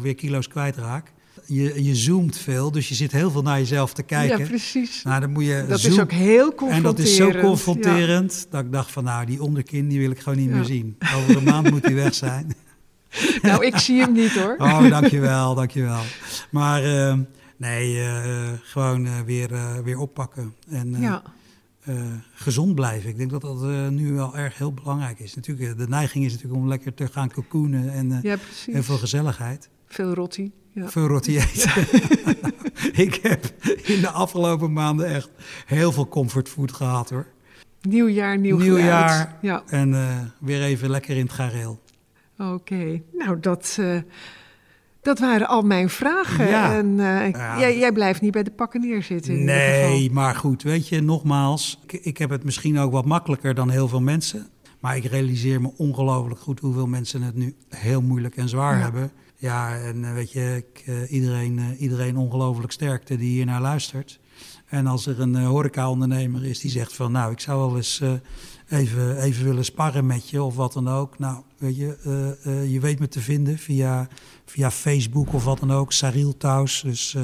weer 0.01 0.15
kilo's 0.15 0.47
kwijtraak. 0.47 1.13
Je, 1.45 1.83
je 1.83 1.95
zoomt 1.95 2.37
veel, 2.37 2.71
dus 2.71 2.89
je 2.89 2.95
zit 2.95 3.11
heel 3.11 3.31
veel 3.31 3.41
naar 3.41 3.57
jezelf 3.57 3.93
te 3.93 4.03
kijken. 4.03 4.39
Ja, 4.39 4.45
precies. 4.45 5.03
Nou, 5.03 5.19
dan 5.19 5.31
moet 5.31 5.45
je 5.45 5.65
dat 5.67 5.83
is 5.83 5.99
ook 5.99 6.11
heel 6.11 6.53
confronterend. 6.53 6.85
En 6.85 6.95
dat 6.95 6.99
is 6.99 7.15
zo 7.15 7.31
confronterend 7.31 8.47
dat 8.49 8.63
ik 8.63 8.71
dacht 8.71 8.91
van 8.91 9.03
nou, 9.03 9.25
die 9.25 9.41
onderkin 9.41 9.87
die 9.87 9.99
wil 9.99 10.11
ik 10.11 10.19
gewoon 10.19 10.37
niet 10.37 10.49
meer 10.49 10.63
zien. 10.63 10.97
Over 11.15 11.37
een 11.37 11.43
maand 11.43 11.71
moet 11.71 11.85
hij 11.85 11.93
weg 11.93 12.13
zijn. 12.13 12.55
Nou, 13.41 13.65
ik 13.65 13.77
zie 13.77 13.99
hem 14.01 14.11
niet 14.11 14.31
hoor. 14.31 14.55
Oh, 14.57 14.89
dankjewel, 14.89 15.55
dankjewel. 15.55 16.01
Maar 16.51 16.85
uh, 16.85 17.15
nee, 17.57 17.95
uh, 17.95 18.49
gewoon 18.61 19.05
uh, 19.05 19.19
weer, 19.19 19.49
weer 19.83 19.97
oppakken. 19.97 20.53
En 20.69 20.95
ja. 20.99 21.21
gezond 22.33 22.75
blijven. 22.75 23.09
Ik 23.09 23.17
denk 23.17 23.29
dat 23.29 23.41
dat 23.41 23.61
nu 23.89 24.13
wel 24.13 24.37
erg 24.37 24.57
heel 24.57 24.73
belangrijk 24.73 25.19
is. 25.19 25.35
Natuurlijk, 25.35 25.77
de 25.77 25.87
neiging 25.87 26.25
is 26.25 26.31
natuurlijk 26.31 26.61
om 26.61 26.67
lekker 26.67 26.93
te 26.93 27.07
gaan 27.07 27.31
cocoonen 27.31 27.91
en 27.91 28.19
ja, 28.21 28.37
heel 28.65 28.83
veel 28.83 28.97
gezelligheid. 28.97 29.69
Veel 29.87 30.13
rotti. 30.13 30.51
Ja. 30.77 31.09
Eten. 31.21 31.87
ik 33.05 33.19
heb 33.21 33.45
in 33.83 34.01
de 34.01 34.09
afgelopen 34.09 34.73
maanden 34.73 35.07
echt 35.07 35.29
heel 35.65 35.91
veel 35.91 36.07
comfortfood 36.07 36.71
gehad 36.71 37.09
hoor. 37.09 37.25
Nieuw 37.81 38.07
jaar, 38.07 38.37
nieuw, 38.37 38.57
nieuw 38.57 38.77
jaar. 38.77 39.37
Ja. 39.41 39.63
En 39.67 39.95
weer 40.39 40.61
even 40.61 40.89
lekker 40.89 41.17
in 41.17 41.23
het 41.23 41.31
gareel. 41.31 41.79
Oké, 42.37 43.01
nou 43.13 43.39
dat, 43.39 43.77
uh, 43.79 43.99
dat 45.01 45.19
waren 45.19 45.47
al 45.47 45.61
mijn 45.61 45.89
vragen. 45.89 46.47
Ja. 46.47 46.75
En 46.75 46.85
uh, 46.85 47.29
ja. 47.31 47.59
jij, 47.59 47.77
jij, 47.77 47.91
blijft 47.91 48.21
niet 48.21 48.31
bij 48.31 48.43
de 48.43 48.51
pakken 48.51 48.81
neerzitten. 48.81 49.43
nee, 49.43 50.11
maar 50.11 50.35
goed, 50.35 50.63
weet 50.63 50.87
je, 50.87 51.01
nogmaals, 51.01 51.79
ik, 51.87 51.93
ik, 51.93 52.17
heb 52.17 52.29
het 52.29 52.43
misschien 52.43 52.79
ook 52.79 52.91
wat 52.91 53.05
makkelijker 53.05 53.53
dan 53.55 53.69
heel 53.69 53.87
veel 53.87 54.01
mensen. 54.01 54.47
Maar 54.79 54.95
ik 54.95 55.05
realiseer 55.05 55.61
me 55.61 55.71
ongelooflijk 55.77 56.39
goed 56.39 56.59
hoeveel 56.59 56.87
mensen 56.87 57.21
het 57.21 57.35
nu 57.35 57.55
heel 57.69 58.01
moeilijk 58.01 58.35
en 58.35 58.49
zwaar 58.49 58.77
ja. 58.77 58.83
hebben. 58.83 59.11
Ja, 59.39 59.77
en 59.77 59.97
uh, 59.97 60.13
weet 60.13 60.31
je, 60.31 60.55
ik, 60.55 61.07
iedereen, 61.09 61.75
iedereen 61.77 62.17
ongelooflijk 62.17 62.71
sterkte 62.71 63.17
die 63.17 63.29
hier 63.29 63.45
naar 63.45 63.61
luistert. 63.61 64.19
En 64.65 64.87
als 64.87 65.05
er 65.05 65.19
een 65.19 65.35
horeca-ondernemer 65.35 66.45
is 66.45 66.59
die 66.59 66.71
zegt 66.71 66.93
van, 66.93 67.11
nou, 67.11 67.31
ik 67.31 67.39
zou 67.39 67.59
wel 67.59 67.75
eens 67.75 68.01
even, 68.69 69.21
even 69.21 69.45
willen 69.45 69.65
sparren 69.65 70.05
met 70.05 70.29
je 70.29 70.43
of 70.43 70.55
wat 70.55 70.73
dan 70.73 70.89
ook. 70.89 71.19
Nou, 71.19 71.43
weet 71.57 71.75
je, 71.75 71.97
uh, 72.45 72.53
uh, 72.53 72.71
je 72.71 72.79
weet 72.79 72.99
me 72.99 73.07
te 73.07 73.19
vinden 73.19 73.57
via, 73.57 74.07
via 74.45 74.71
Facebook 74.71 75.33
of 75.33 75.43
wat 75.43 75.59
dan 75.59 75.71
ook. 75.71 75.91
Saril 75.91 76.37
Taus. 76.37 76.81
Dus 76.81 77.13
uh, 77.13 77.23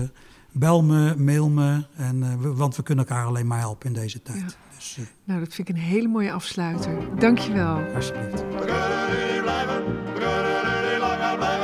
bel 0.52 0.84
me, 0.84 1.16
mail 1.18 1.50
me. 1.50 1.86
En, 1.96 2.42
we, 2.42 2.54
want 2.54 2.76
we 2.76 2.84
kunnen 2.84 3.08
elkaar 3.08 3.26
alleen 3.26 3.48
maar 3.48 3.60
helpen 3.60 3.88
in 3.88 3.94
deze 3.94 4.22
tijd. 4.22 4.40
Ja. 4.40 4.76
Dus, 4.76 4.98
nou, 5.24 5.40
dat 5.40 5.54
vind 5.54 5.70
ik 5.70 5.76
een 5.76 5.82
hele 5.82 6.08
mooie 6.08 6.32
afsluiter. 6.32 7.20
Dankjewel. 7.20 7.78
Alsjeblieft. 7.96 8.42
We 8.42 8.48
kunnen 8.48 9.34
niet 9.34 9.42
blijven, 9.42 9.86
we 9.86 10.12
kunnen 10.14 10.92
niet 10.92 11.00
langer 11.00 11.38
blijven 11.38 11.63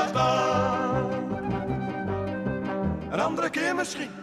Een 3.12 3.19
andere 3.19 3.50
keer 3.50 3.76
misschien. 3.76 4.19